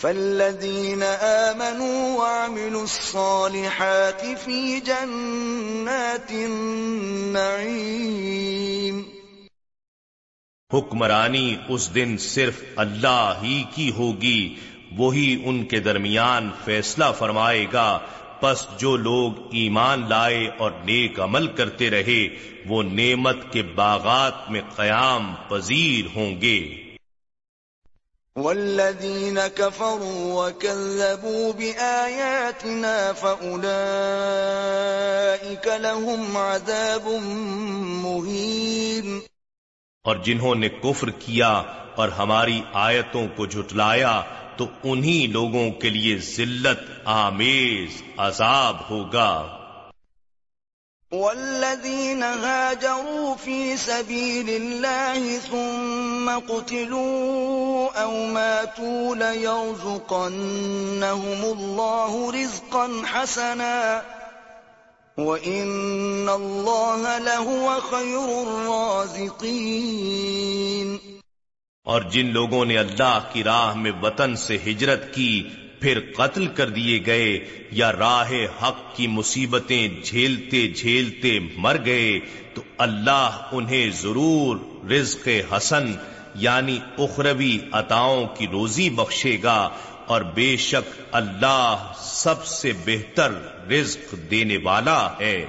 فالذين 0.00 1.02
آمنوا 1.20 2.12
وعملوا 2.12 2.80
الصالحات 2.80 4.24
في 4.44 4.80
جنات 4.80 6.30
النعيم۔ 6.30 9.02
حکمرانی 10.72 11.56
اس 11.68 11.94
دن 11.94 12.18
صرف 12.18 12.62
اللہ 12.76 13.34
ہی 13.42 13.64
کی 13.74 13.90
ہوگی 13.90 14.56
وہی 14.96 15.42
ان 15.44 15.64
کے 15.64 15.80
درمیان 15.80 16.50
فیصلہ 16.64 17.04
فرمائے 17.18 17.66
گا۔ 17.72 17.98
پس 18.44 18.66
جو 18.78 18.96
لوگ 18.96 19.32
ایمان 19.52 20.04
لائے 20.08 20.48
اور 20.58 20.70
نیک 20.84 21.20
عمل 21.20 21.46
کرتے 21.46 21.90
رہے 21.90 22.28
وہ 22.66 22.82
نعمت 22.82 23.36
کے 23.52 23.62
باغات 23.62 24.50
میں 24.50 24.60
قیام 24.76 25.34
پذیر 25.48 26.16
ہوں 26.16 26.40
گے۔ 26.40 26.84
والذین 28.36 29.38
كفروا 29.54 30.44
وكذبوا 30.44 31.52
بآیاتنا 31.58 33.12
فأولئك 33.12 33.68
لهم 35.66 36.36
عذاب 36.36 37.08
مہین 38.04 39.20
اور 40.04 40.16
جنہوں 40.16 40.54
نے 40.54 40.68
کفر 40.68 41.10
کیا 41.10 41.62
اور 41.96 42.08
ہماری 42.08 42.60
آیتوں 42.72 43.26
کو 43.36 43.46
جھٹلایا 43.46 44.22
تو 44.56 44.66
انہی 44.84 45.26
لوگوں 45.26 45.70
کے 45.70 45.90
لیے 45.90 46.18
ذلت، 46.18 46.90
آمیز، 47.04 48.02
عذاب 48.16 48.76
ہوگا۔ 48.90 49.58
والذین 51.12 52.22
هاجروا 52.22 53.34
في 53.42 53.74
سبيل 53.78 54.48
الله 54.48 55.34
ثم 55.50 56.38
قتلوا 56.46 58.02
او 58.02 58.10
ماتوا 58.10 59.14
ليرزقنهم 59.14 61.44
الله 61.44 62.30
رزقا 62.34 62.86
حسنا۔ 63.12 64.02
وان 65.18 66.28
الله 66.28 67.18
لهو 67.18 67.78
خير 67.90 68.28
الرازقين۔ 68.28 71.13
اور 71.84 72.02
جن 72.02 72.32
لوگوں 72.32 72.64
نے 72.64 72.78
اللہ 72.78 73.18
کی 73.32 73.44
راہ 73.44 73.74
میں 73.74 73.92
وطن 74.02 74.36
سے 74.36 74.58
ہجرت 74.66 75.14
کی، 75.14 75.48
پھر 75.80 76.00
قتل 76.16 76.46
کر 76.46 76.68
دیے 76.68 77.00
گئے 77.06 77.44
یا 77.70 77.92
راہ 77.92 78.32
حق 78.62 78.96
کی 78.96 79.06
مصیبتیں 79.06 79.88
جھیلتے 80.04 80.68
جھیلتے 80.68 81.38
مر 81.56 81.76
گئے، 81.84 82.20
تو 82.54 82.62
اللہ 82.78 83.48
انہیں 83.52 83.90
ضرور 83.90 84.56
رزق 84.90 85.28
حسن 85.52 85.94
یعنی 86.34 86.78
اخروی 86.98 87.58
عطاؤں 87.72 88.26
کی 88.26 88.46
روزی 88.46 88.90
بخشے 88.90 89.36
گا 89.42 89.68
اور 90.06 90.22
بے 90.22 90.56
شک 90.56 91.00
اللہ 91.12 91.92
سب 91.96 92.46
سے 92.46 92.72
بہتر 92.84 93.32
رزق 93.70 94.14
دینے 94.30 94.56
والا 94.56 95.10
ہے۔ 95.20 95.46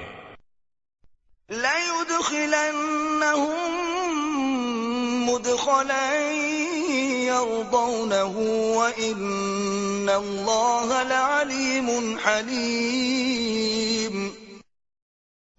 مدخلا 5.36 6.32
يرضونه 7.22 8.34
وإن 8.76 10.08
الله 10.08 11.08
لعليم 11.08 12.16
حليم. 12.26 14.28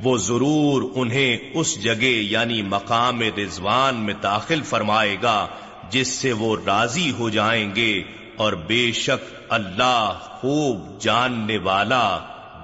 وہ 0.04 0.18
ضرور 0.18 0.92
انہیں 0.96 1.38
اس 1.54 1.84
جگہ 1.84 2.04
یعنی 2.04 2.62
مقام 2.62 3.22
رضوان 3.22 3.96
میں 3.96 4.14
داخل 4.14 4.62
فرمائے 4.62 5.18
گا 5.24 5.48
جس 5.90 6.08
سے 6.08 6.34
وہ 6.34 6.58
راضی 6.66 7.12
ہو 7.12 7.30
جائیں 7.30 7.76
گے 7.76 8.04
اور 8.38 8.54
بے 8.54 8.92
شک 8.92 9.34
اللہ 9.50 10.20
خوب 10.42 11.02
جاننے 11.02 11.58
والا 11.58 12.20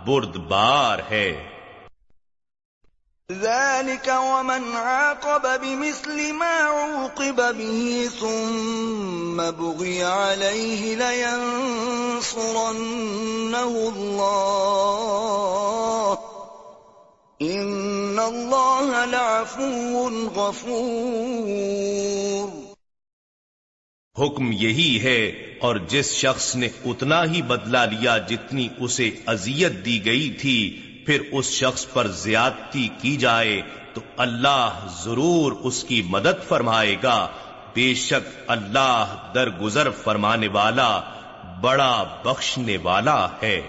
بردبار 0.08 1.12
ہے۔ 1.12 1.53
ذلك 3.32 4.08
ومن 4.08 4.76
عاقب 4.76 5.62
بمثل 5.62 6.34
ما 6.34 6.46
عوقب 6.46 7.58
به 7.58 8.10
ثم 8.20 9.52
بغي 9.52 10.04
عليه 10.04 10.96
لينصرنه 10.96 12.24
الله 13.90 14.60
إن 17.42 18.20
الله 18.20 19.06
لعفو 19.06 20.10
غفور 20.36 21.44
حکم 24.16 24.52
یہی 24.52 25.00
ہے 25.04 25.20
اور 25.62 25.76
جس 25.90 26.12
شخص 26.14 26.56
نے 26.56 26.68
اتنا 26.86 27.24
ہی 27.24 27.42
بدلہ 27.42 27.84
لیا 27.92 28.18
جتنی 28.18 28.68
اسے 28.80 29.08
اذیت 29.26 29.74
دی 29.86 29.98
گئی 30.06 30.30
تھی 30.42 30.60
پھر 31.06 31.22
اس 31.32 31.46
شخص 31.46 31.86
پر 31.94 32.08
زیادتی 32.08 32.90
کی 33.02 33.16
جائے 33.16 33.62
تو 33.94 34.02
اللہ 34.18 34.88
ضرور 35.04 35.52
اس 35.52 35.84
کی 35.84 36.02
مدد 36.02 36.48
فرمائے 36.48 36.96
گا۔ 37.04 37.28
بے 37.74 37.94
شک 37.94 38.40
اللہ 38.48 39.16
درگزر 39.36 39.90
فرمانے 39.90 40.48
والا، 40.48 41.02
بڑا 41.62 42.04
بخشنے 42.24 42.78
والا 42.84 43.28
ہے۔ 43.44 43.62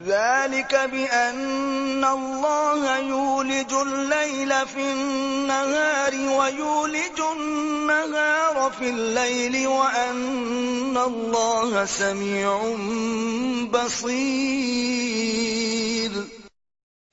ذلك 0.00 0.74
بأن 0.92 2.04
الله 2.04 2.98
يولج 2.98 3.72
الليل 3.72 4.66
في 4.66 4.92
النهار 4.92 6.14
ويولج 6.14 7.20
النهار 7.36 8.72
في 8.78 8.90
الليل 8.90 9.66
وأن 9.66 10.96
الله 10.96 11.84
سميع 11.84 12.58
بصير. 13.70 14.20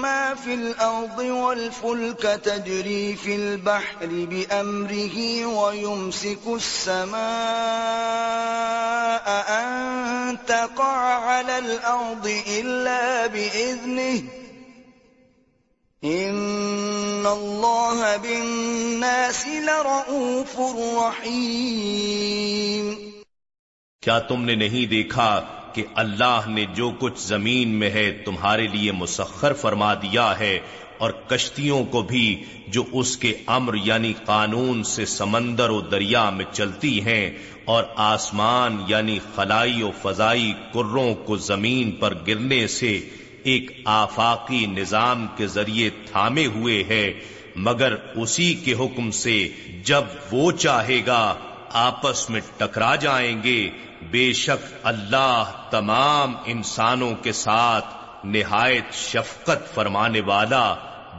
مَّا 0.04 0.36
فِي 0.36 0.54
الْأَرْضِ 0.54 1.20
وَالْفُلْكَ 1.20 2.22
تَجْرِي 2.44 3.16
فِي 3.16 3.36
الْبَحْرِ 3.36 4.06
بِأَمْرِهِ 4.12 5.46
وَيُمْسِكُ 5.46 6.40
السَّمَاءَ 6.48 7.22
أَن 9.50 10.38
تَقَعَ 10.48 10.98
عَلَى 11.24 11.58
الْأَرْضِ 11.58 12.28
إِلَّا 12.48 13.28
بِإِذْنِهِ 13.28 14.24
إِنَّ 16.04 17.26
اللَّهَ 17.28 18.18
بِالنَّاسِ 18.18 19.48
لَرَءُوفٌ 19.48 20.60
رَّحِيمٌ 21.00 22.42
کیا 24.02 24.20
تم 24.20 24.44
نے 24.44 24.56
نہیں 24.56 24.86
دیکھا 24.86 25.42
کہ 25.74 25.84
اللہ 25.96 26.42
نے 26.48 26.66
جو 26.74 26.92
کچھ 27.00 27.20
زمین 27.20 27.70
میں 27.70 27.90
ہے 27.90 28.12
تمہارے 28.26 28.68
لیے 28.68 28.92
مسخر 28.92 29.54
فرما 29.54 29.94
دیا 29.94 30.40
ہے 30.40 30.60
اور 30.98 31.12
کشتیوں 31.12 31.84
کو 31.86 32.02
بھی 32.02 32.44
جو 32.68 32.84
اس 32.92 33.18
کے 33.18 33.34
امر 33.46 33.74
یعنی 33.84 34.14
قانون 34.26 34.84
سے 34.84 35.06
سمندر 35.06 35.70
و 35.70 35.82
دریا 35.82 36.30
میں 36.30 36.46
چلتی 36.52 37.02
ہیں 37.02 37.32
اور 37.66 37.84
آسمان 37.96 38.78
یعنی 38.88 39.20
خلائی 39.36 39.82
و 39.82 39.92
فضائی 40.02 40.54
کروں 40.74 41.16
کو 41.16 41.38
زمین 41.38 41.92
پر 41.92 42.14
گرنے 42.28 42.68
سے 42.68 43.00
ایک 43.44 43.72
آفاقی 43.86 44.66
نظام 44.66 45.28
کے 45.38 45.48
ذریعے 45.48 45.90
تھامے 46.06 46.46
ہوئے 46.46 46.84
ہے، 46.90 47.14
مگر 47.56 47.96
اسی 48.16 48.54
کے 48.54 48.74
حکم 48.74 49.12
سے 49.12 49.50
جب 49.84 50.04
وہ 50.32 50.52
چاہے 50.52 51.02
گا 51.06 51.36
آپس 51.74 52.30
میں 52.30 52.42
ٹکرا 52.58 52.96
جائیں 52.96 53.44
گے، 53.44 53.70
بے 54.12 54.34
شک 54.34 54.74
اللہ 54.84 55.68
تمام 55.70 56.36
انسانوں 56.46 57.16
کے 57.24 57.32
ساتھ 57.32 57.86
نہایت 58.24 58.94
شفقت 58.94 59.76
فرمانے 59.76 60.22
والا 60.22 60.76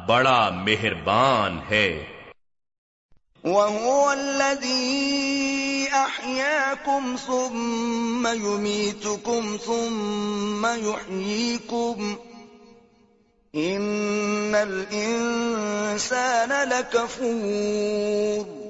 بڑا 0.06 0.50
مہربان 0.50 1.58
ہے۔ 1.70 2.04
وَهُوَ 3.44 4.10
الَّذِي 4.10 5.84
أَحْيَاكُمْ 5.92 7.16
ثُمَّ 7.26 8.28
يُمِيتُكُمْ 8.44 9.56
ثُمَّ 9.64 10.66
يُحْيِيكُمْ 10.84 12.14
إِنَّ 13.54 14.56
الْإِنسَانَ 14.56 16.52
لَكَفُورٌ 16.68 18.61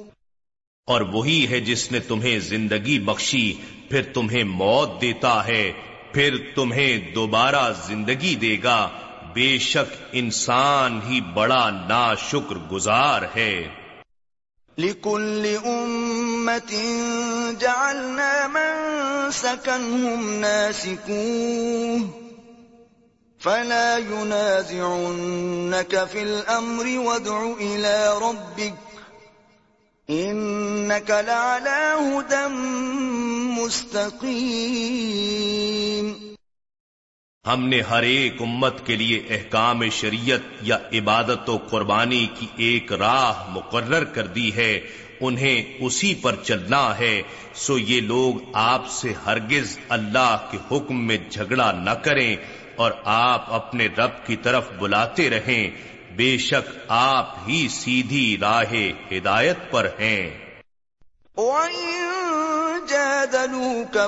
اور 0.93 1.01
وہی 1.01 1.47
ہے 1.51 1.61
جس 1.61 1.93
نے 1.93 2.01
تمہیں 2.01 2.39
زندگی 2.39 2.99
بخشی، 2.99 3.53
پھر 3.91 4.03
تمہیں 4.03 4.45
موت 4.45 5.01
دیتا 5.01 5.47
ہے، 5.47 5.73
پھر 6.13 6.37
تمہیں 6.55 7.15
دوبارہ 7.15 7.73
زندگی 7.87 8.35
دے 8.35 8.57
گا۔ 8.65 8.89
بے 9.35 9.59
شک 9.59 9.97
انسان 10.13 11.01
ہی 11.09 11.21
بڑا 11.21 11.71
نا 11.89 12.15
شکر 12.15 12.73
گزار 12.73 13.23
ہے۔ 13.37 13.69
لِكُلِّ 14.79 15.57
أُمَّةٍ 15.65 16.75
جَعَلْنَا 17.59 18.47
مَنْ 18.47 18.77
سَكَنْهُمْ 19.33 20.41
نَاسِكُوهُ 20.41 22.07
فَلَا 23.43 23.99
يُنَازِعُنَّكَ 24.11 25.97
فِي 26.11 26.21
الْأَمْرِ 26.21 26.97
وَادْعُ 26.97 27.41
إِلَى 27.61 28.09
رَبِّكَ 28.23 28.92
مستقیم 33.57 36.35
ہم 37.47 37.69
نے 37.69 37.81
ہر 37.81 38.03
ایک 38.03 38.43
امت 38.43 38.87
کے 38.87 38.97
لیے 38.97 39.23
احکام 39.31 39.89
شریعت 39.89 40.41
یا 40.63 40.79
عبادت 40.93 41.51
و 41.51 41.57
قربانی 41.57 42.27
کی 42.39 42.47
ایک 42.57 42.93
راہ 42.93 43.49
مقرر 43.49 44.05
کر 44.05 44.27
دی 44.27 44.57
ہے، 44.57 44.81
انہیں 45.21 45.65
اسی 45.81 46.15
پر 46.15 46.35
چلنا 46.43 46.99
ہے، 46.99 47.23
سو 47.55 47.79
یہ 47.79 48.01
لوگ 48.01 48.35
آپ 48.53 48.91
سے 48.91 49.13
ہرگز 49.27 49.79
اللہ 49.89 50.37
کے 50.51 50.59
حکم 50.71 51.07
میں 51.07 51.19
جھگڑا 51.31 51.73
نہ 51.73 51.91
کریں 51.91 52.37
اور 52.77 52.93
آپ 53.05 53.53
اپنے 53.53 53.87
رب 53.87 54.27
کی 54.27 54.37
طرف 54.37 54.65
بلاتے 54.79 55.31
رہیں۔ 55.31 55.92
بے 56.17 56.39
شک 56.39 56.79
آپ 56.89 57.37
ہی 57.49 57.69
سیدھی 57.69 58.37
راہ 58.41 58.75
ہدایت 59.13 59.57
پر 59.71 59.89
ہیں۔ 59.99 60.31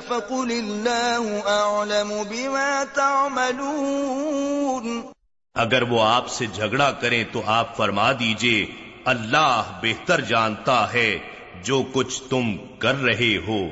فَقُلِ 0.08 0.58
اللَّهُ 0.58 1.46
أَعْلَمُ 1.46 2.28
بِمَا 2.28 2.84
تَعْمَلُونَ۔ 2.94 5.06
اگر 5.54 5.82
وہ 5.82 6.02
آپ 6.02 6.28
سے 6.28 6.46
جھگڑا 6.46 6.92
کریں 6.92 7.24
تو 7.32 7.42
آپ 7.46 7.76
فرما 7.76 8.12
دیجیے 8.12 8.66
اللہ 9.04 9.78
بہتر 9.82 10.20
جانتا 10.20 10.92
ہے 10.92 11.18
جو 11.62 11.84
کچھ 11.92 12.22
تم 12.30 12.56
کر 12.78 12.94
رہے 12.94 13.38
ہو۔ 13.46 13.68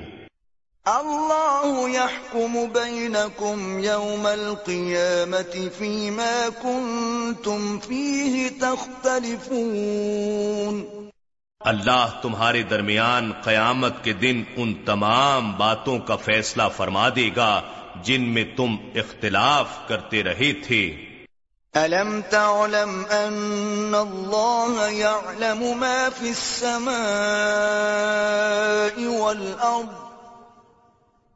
اللہ 0.84 1.88
يحكم 1.88 2.58
بينكم 2.72 3.78
يوم 3.78 4.26
القيامة 4.26 5.68
فيما 5.78 6.48
كنتم 6.62 7.78
فيه 7.78 8.48
تختلفون۔ 8.60 10.84
اللہ 11.60 12.06
تمہارے 12.22 12.62
درمیان 12.62 13.32
قیامت 13.44 14.04
کے 14.04 14.12
دن 14.12 14.42
ان 14.56 14.74
تمام 14.74 15.56
باتوں 15.56 15.98
کا 15.98 16.16
فیصلہ 16.16 16.62
فرما 16.76 17.08
دے 17.08 17.30
گا 17.36 17.60
جن 18.02 18.22
میں 18.22 18.44
تم 18.56 18.76
اختلاف 18.94 19.88
کرتے 19.88 20.22
رہے 20.22 20.52
تھے۔ 20.52 20.96
أَلَمْ 21.76 22.20
تَعْلَمْ 22.30 23.10
أَنَّ 23.10 23.96
اللَّهَ 23.96 24.92
يَعْلَمُ 24.92 25.76
مَا 25.76 26.08
فِي 26.18 26.28
السَّمَاءِ 26.28 29.04
وَالْأَرْضِ 29.04 30.11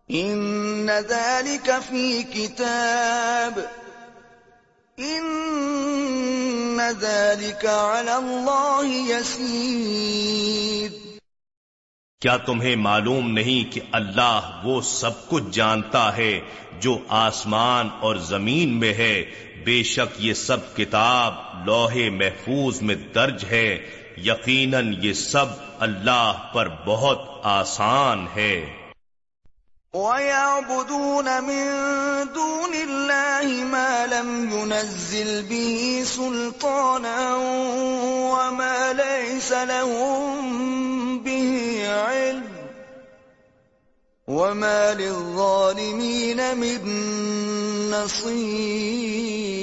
ان 0.08 0.90
ذلك 1.08 1.70
في 1.88 2.22
كتاب 2.22 3.58
ان 4.98 6.80
ذلك 7.00 7.66
على 7.66 8.12
الله 8.12 8.84
يسير 9.10 10.90
کیا 12.20 12.36
تمہیں 12.36 12.76
معلوم 12.76 13.30
نہیں 13.30 13.72
کہ 13.72 13.80
اللہ 13.92 14.60
وہ 14.64 14.80
سب 14.80 15.28
کچھ 15.28 15.44
جانتا 15.52 16.16
ہے 16.16 16.40
جو 16.80 16.98
آسمان 17.08 17.88
اور 18.00 18.16
زمین 18.16 18.80
میں 18.80 18.94
ہے؟ 18.94 19.24
بے 19.64 19.82
شک 19.82 20.14
یہ 20.18 20.34
سب 20.34 20.76
کتاب 20.76 21.34
لوہے 21.66 22.10
محفوظ 22.10 22.82
میں 22.82 22.94
درج 22.94 23.44
ہے۔ 23.44 23.78
یقیناً 24.16 24.94
یہ 25.00 25.12
سب 25.12 25.46
اللہ 25.78 26.50
پر 26.52 26.68
بہت 26.86 27.22
آسان 27.42 28.26
ہے۔ 28.36 28.85
ويعبدون 29.96 31.28
من 31.40 31.64
دون 32.34 32.74
الله 32.78 33.64
ما 33.64 34.06
لم 34.06 34.50
ينزل 34.50 35.42
به 35.42 36.02
سلطانا 36.06 37.34
وما 38.30 38.92
ليس 38.94 39.52
لهم 39.52 41.18
به 41.20 41.80
علم 41.88 42.42
وما 44.28 44.94
للظالمين 44.94 46.54
من 46.56 46.80
نصير 47.90 49.56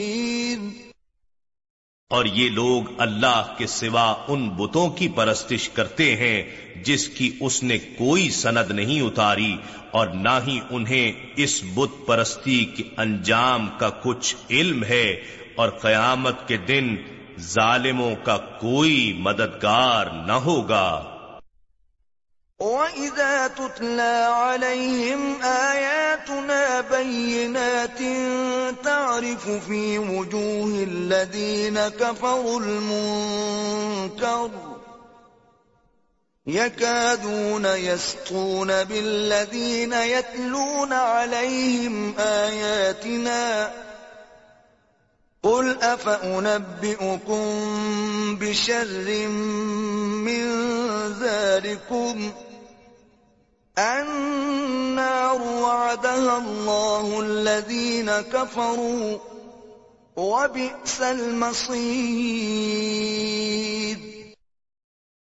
اور 2.12 2.26
یہ 2.26 2.50
لوگ 2.52 2.90
اللہ 3.02 3.54
کے 3.58 3.68
سوا 3.68 4.08
ان 4.30 4.42
بتوں 4.58 4.90
کی 4.98 5.08
پرستش 5.16 5.64
کرتے 5.76 6.08
ہیں 6.16 6.38
جس 6.86 7.08
کی 7.10 7.30
اس 7.40 7.56
نے 7.64 7.78
کوئی 7.98 8.30
سند 8.32 8.72
نہیں 8.72 9.02
اتاری 9.02 9.54
اور 9.94 10.08
نہ 10.08 10.40
ہی 10.48 10.60
انہیں 10.70 11.12
اس 11.36 11.62
بت 11.74 12.08
پرستی 12.08 12.66
کے 12.66 12.84
انجام 12.98 13.70
کا 13.78 13.90
کچھ 13.90 14.36
علم 14.50 14.84
ہے 14.84 15.22
اور 15.56 15.70
قیامت 15.70 16.48
کے 16.48 16.58
دن 16.58 16.96
ظالموں 17.40 18.16
کا 18.24 18.38
کوئی 18.38 19.18
مددگار 19.20 20.06
نہ 20.28 20.32
ہوگا۔ 20.32 21.04
وَإِذَا 22.60 23.48
تُتْلَى 23.56 24.34
عَلَيْهِمْ 24.34 25.42
آيَاتُنَا 25.42 26.82
بَيِّنَاتٍ 26.90 28.02
تَعْرِفُ 28.84 29.50
فِي 29.68 29.98
وُجُوهِ 29.98 30.84
الَّذِينَ 30.84 31.78
كَفَرُوا 32.00 32.62
الْمُنكَرُ 32.62 34.73
يَكَادُونَ 36.48 37.66
يَسْطُونَ 37.66 38.84
بِالَّذِينَ 38.84 39.94
يَتْلُونَ 39.94 40.94
عَلَيْهِمْ 40.94 42.16
آيَاتِنَا 42.20 43.72
قُلْ 45.44 45.78
أَفَأُنَبِّئُكُمْ 45.82 47.46
بِشَرٍّ 48.36 49.28
مِّن 50.28 50.46
ذَلِكُمْ 51.20 52.32
ۗ 52.32 52.34
النار 53.80 55.42
وعدها 55.42 56.38
الله 56.38 57.22
الذين 57.22 58.12
كفروا 58.12 59.18
وبئس 60.16 61.02
المصير 61.02 62.54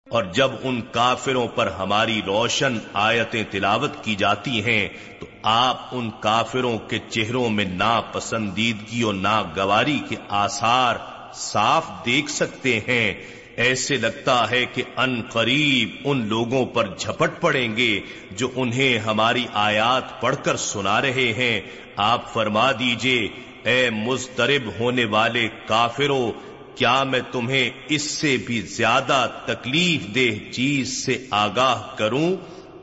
اور 0.08 0.24
جب 0.24 0.50
ان 0.62 0.80
کافروں 0.80 1.48
پر 1.48 1.66
ہماری 1.66 2.20
روشن 2.26 2.78
آیتیں 2.94 3.44
تلاوت 3.50 4.04
کی 4.04 4.14
جاتی 4.14 4.64
ہیں، 4.64 4.88
تو 5.20 5.26
آپ 5.42 5.88
ان 5.92 6.10
کافروں 6.20 6.78
کے 6.78 6.98
چہروں 7.10 7.50
میں 7.50 7.64
ناپسندیدگی 7.64 9.02
اور 9.02 9.14
ناگواری 9.14 10.00
کے 10.08 10.16
آثار 10.28 10.96
صاف 11.34 11.86
دیکھ 12.06 12.30
سکتے 12.30 12.80
ہیں۔ 12.88 13.14
ایسے 13.56 13.96
لگتا 13.96 14.50
ہے 14.50 14.66
کہ 14.66 14.82
ان 14.96 15.22
قریب 15.22 15.96
ان 16.04 16.26
لوگوں 16.26 16.66
پر 16.66 16.88
جھپٹ 16.98 17.30
پڑیں 17.40 17.76
گے 17.76 18.00
جو 18.30 18.48
انہیں 18.56 18.98
ہماری 18.98 19.46
آیات 19.54 20.20
پڑھ 20.20 20.36
کر 20.44 20.56
سنا 20.56 21.00
رہے 21.00 21.32
ہیں۔ 21.36 21.60
آپ 21.96 22.32
فرما 22.32 22.72
دیجیے، 22.72 23.28
اے 23.62 23.90
مسترب 23.90 24.80
ہونے 24.80 25.04
والے 25.04 25.48
کافروں 25.66 26.32
کیا 26.78 27.04
میں 27.04 27.20
تمہیں 27.32 27.70
اس 27.88 28.02
سے 28.02 28.36
بھی 28.36 28.60
زیادہ 28.60 29.26
تکلیف 29.46 30.14
دہ 30.14 30.52
چیز 30.52 31.06
سے 31.06 31.26
آگاہ 31.30 31.96
کروں؟ 31.96 32.36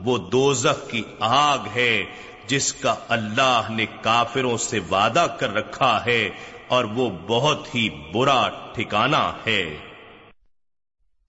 وہ 0.05 0.17
دوزخ 0.17 0.89
کی 0.89 1.03
آگ 1.19 1.59
ہے 1.75 2.03
جس 2.47 2.73
کا 2.73 2.95
اللہ 3.09 3.61
نے 3.69 3.85
کافروں 4.01 4.57
سے 4.57 4.79
وعدہ 4.79 5.27
کر 5.39 5.53
رکھا 5.53 6.05
ہے 6.05 6.29
اور 6.67 6.83
وہ 6.83 7.09
بہت 7.27 7.75
ہی 7.75 7.89
برا 8.13 8.49
ٹھکانہ 8.73 9.31
ہے۔ 9.47 9.77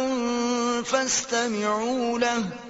فاستمعوا 0.87 2.17
له 2.17 2.64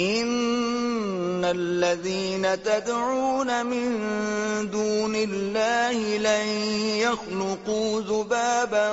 إن 0.00 1.44
الذين 1.44 2.62
تدعون 2.62 3.66
من 3.66 3.86
دون 4.70 5.16
الله 5.16 6.18
لن 6.18 6.46
يخلقوا 6.98 8.00
ذبابا 8.00 8.92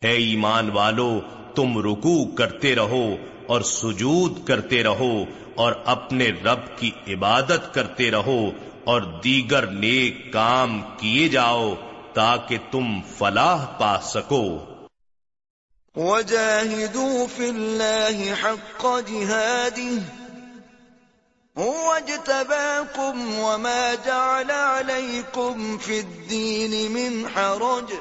اے 0.00 0.08
ایمان 0.08 0.70
والو 0.70 1.20
تم 1.54 1.78
رکوع 1.78 2.34
کرتے 2.34 2.74
رہو 2.74 3.16
اور 3.46 3.60
سجود 3.60 4.46
کرتے 4.46 4.82
رہو 4.82 5.24
اور 5.54 5.72
اپنے 5.84 6.28
رب 6.44 6.78
کی 6.78 6.90
عبادت 7.08 7.74
کرتے 7.74 8.10
رہو 8.10 8.50
اور 8.84 9.02
دیگر 9.24 9.66
نیک 9.66 10.32
کام 10.32 10.82
کیے 10.96 11.28
جاؤ 11.28 11.74
تاکہ 12.12 12.58
تم 12.70 13.00
فلاح 13.18 13.66
پا 13.66 14.00
سکو۔ 14.00 14.58
وجاهدوا 15.96 17.26
في 17.36 17.48
الله 17.50 18.34
حق 18.42 18.86
جهاده 19.08 20.02
هو 21.56 21.92
اجتباكم 21.92 23.38
وما 23.38 23.94
جعل 24.04 24.50
عليكم 24.50 25.78
في 25.78 26.00
الدين 26.00 26.92
من 26.92 27.26
حرج 27.34 27.92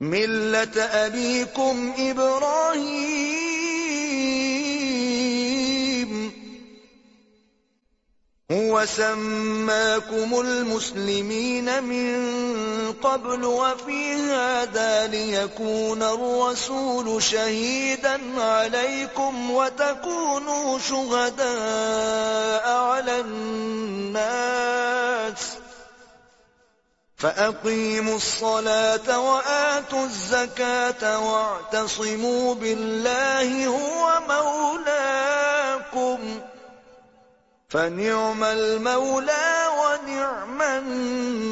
ملة 0.00 0.82
أبيكم 0.82 1.92
إبراهيم. 1.98 3.40
هو 8.52 8.84
سماكم 8.86 10.40
المسلمين 10.40 11.84
من 11.84 12.30
قبل 12.92 13.44
وفي 13.44 14.14
هذا 14.14 15.06
ليكون 15.06 16.02
الرسول 16.02 17.22
شهيدا 17.22 18.40
عليكم 18.40 19.50
وتكونوا 19.50 20.78
شهداء 20.78 22.68
على 22.68 23.20
الناس. 23.20 24.60
فأقيموا 27.20 28.16
الصلاة 28.16 29.18
وآتوا 29.18 30.04
الزكاة 30.04 31.18
واعتصموا 31.18 32.54
بالله 32.54 33.66
هو 33.66 34.20
مولاكم 34.28 36.18
فنعم 37.70 38.44
المولى 38.44 39.66
ونعم 39.80 40.62
النصير 40.62 41.50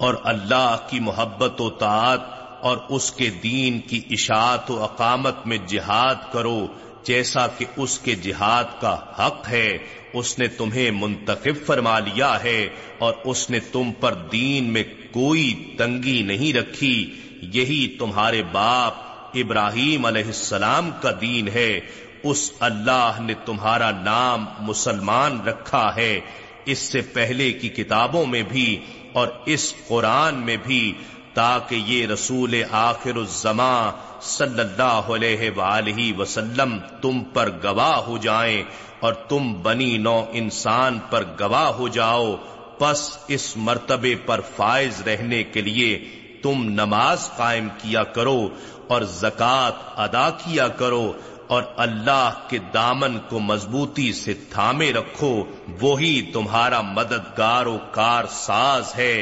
اور 0.00 0.14
اللہ 0.24 0.76
کی 0.86 1.00
محبت 1.00 1.60
و 1.60 1.68
طاعت 1.78 2.22
اور 2.60 2.78
اس 2.88 3.10
کے 3.12 3.28
دین 3.42 3.80
کی 3.80 4.00
اشاعت 4.10 4.70
و 4.70 4.82
اقامت 4.84 5.46
میں 5.46 5.58
جہاد 5.66 6.20
کرو 6.32 6.60
جیسا 7.04 7.46
کہ 7.46 7.64
اس 7.76 7.98
کے 7.98 8.14
جہاد 8.14 8.64
کا 8.80 8.96
حق 9.18 9.48
ہے، 9.48 9.78
اس 10.12 10.38
نے 10.38 10.46
تمہیں 10.46 10.90
منتخب 10.90 11.66
فرما 11.66 11.98
لیا 11.98 12.44
ہے، 12.44 12.68
اور 12.98 13.14
اس 13.24 13.50
نے 13.50 13.60
تم 13.60 13.92
پر 14.00 14.14
دین 14.14 14.64
میں 14.64 14.82
کوئی 15.12 15.74
تنگی 15.78 16.22
نہیں 16.22 16.56
رکھی۔ 16.56 17.14
یہی 17.42 17.96
تمہارے 17.98 18.42
باپ 18.42 18.94
ابراہیم 19.34 20.06
علیہ 20.06 20.24
السلام 20.24 20.90
کا 21.00 21.10
دین 21.20 21.48
ہے۔ 21.48 21.80
اس 22.22 22.52
اللہ 22.60 23.12
نے 23.20 23.34
تمہارا 23.46 23.90
نام 23.90 24.44
مسلمان 24.60 25.40
رکھا 25.40 25.96
ہے۔ 25.96 26.20
اس 26.64 26.78
سے 26.78 27.00
پہلے 27.00 27.52
کی 27.52 27.68
کتابوں 27.68 28.26
میں 28.26 28.42
بھی 28.42 28.80
اور 29.12 29.28
اس 29.46 29.74
قرآن 29.88 30.34
میں 30.34 30.56
بھی 30.56 30.92
تاکہ 31.34 31.74
یہ 31.86 32.06
رسول 32.06 32.54
آخر 32.70 33.16
الزماں 33.16 33.90
صلی 34.28 34.60
اللہ 34.60 35.10
علیہ 35.14 35.50
وآلہ 35.56 36.12
وسلم 36.18 36.78
تم 37.02 37.20
پر 37.32 37.50
گواہ 37.64 37.98
ہو 38.06 38.16
جائیں 38.18 38.62
اور 39.00 39.12
تم 39.28 39.52
بنی 39.62 39.96
نو 39.98 40.24
انسان 40.32 40.98
پر 41.10 41.24
گواہ 41.40 41.70
ہو 41.78 41.88
جاؤ، 41.88 42.34
پس 42.78 43.00
اس 43.28 43.56
مرتبے 43.56 44.14
پر 44.26 44.40
فائز 44.56 45.02
رہنے 45.06 45.42
کے 45.44 45.60
لیے 45.60 45.98
تم 46.42 46.62
نماز 46.70 47.28
قائم 47.36 47.68
کیا 47.78 48.02
کرو 48.14 48.40
اور 48.86 49.02
زکوٰۃ 49.18 49.76
ادا 49.96 50.28
کیا 50.44 50.68
کرو 50.78 51.12
اور 51.46 51.62
اللہ 51.76 52.30
کے 52.48 52.58
دامن 52.74 53.18
کو 53.28 53.38
مضبوطی 53.40 54.12
سے 54.12 54.34
تھامے 54.50 54.92
رکھو، 54.92 55.32
وہی 55.80 56.14
تمہارا 56.32 56.80
مددگار 56.92 57.66
و 57.66 57.76
کار 57.92 58.24
ساز 58.30 58.94
ہے۔ 58.96 59.16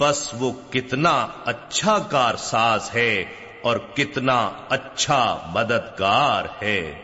بس 0.00 0.34
وہ 0.38 0.52
کتنا 0.70 1.26
اچھا 1.44 1.98
کار 1.98 2.36
ساز 2.36 2.90
ہے 2.94 3.24
اور 3.62 3.76
کتنا 3.76 4.50
اچھا 4.68 5.50
مددگار 5.54 6.44
ہے۔ 6.62 6.94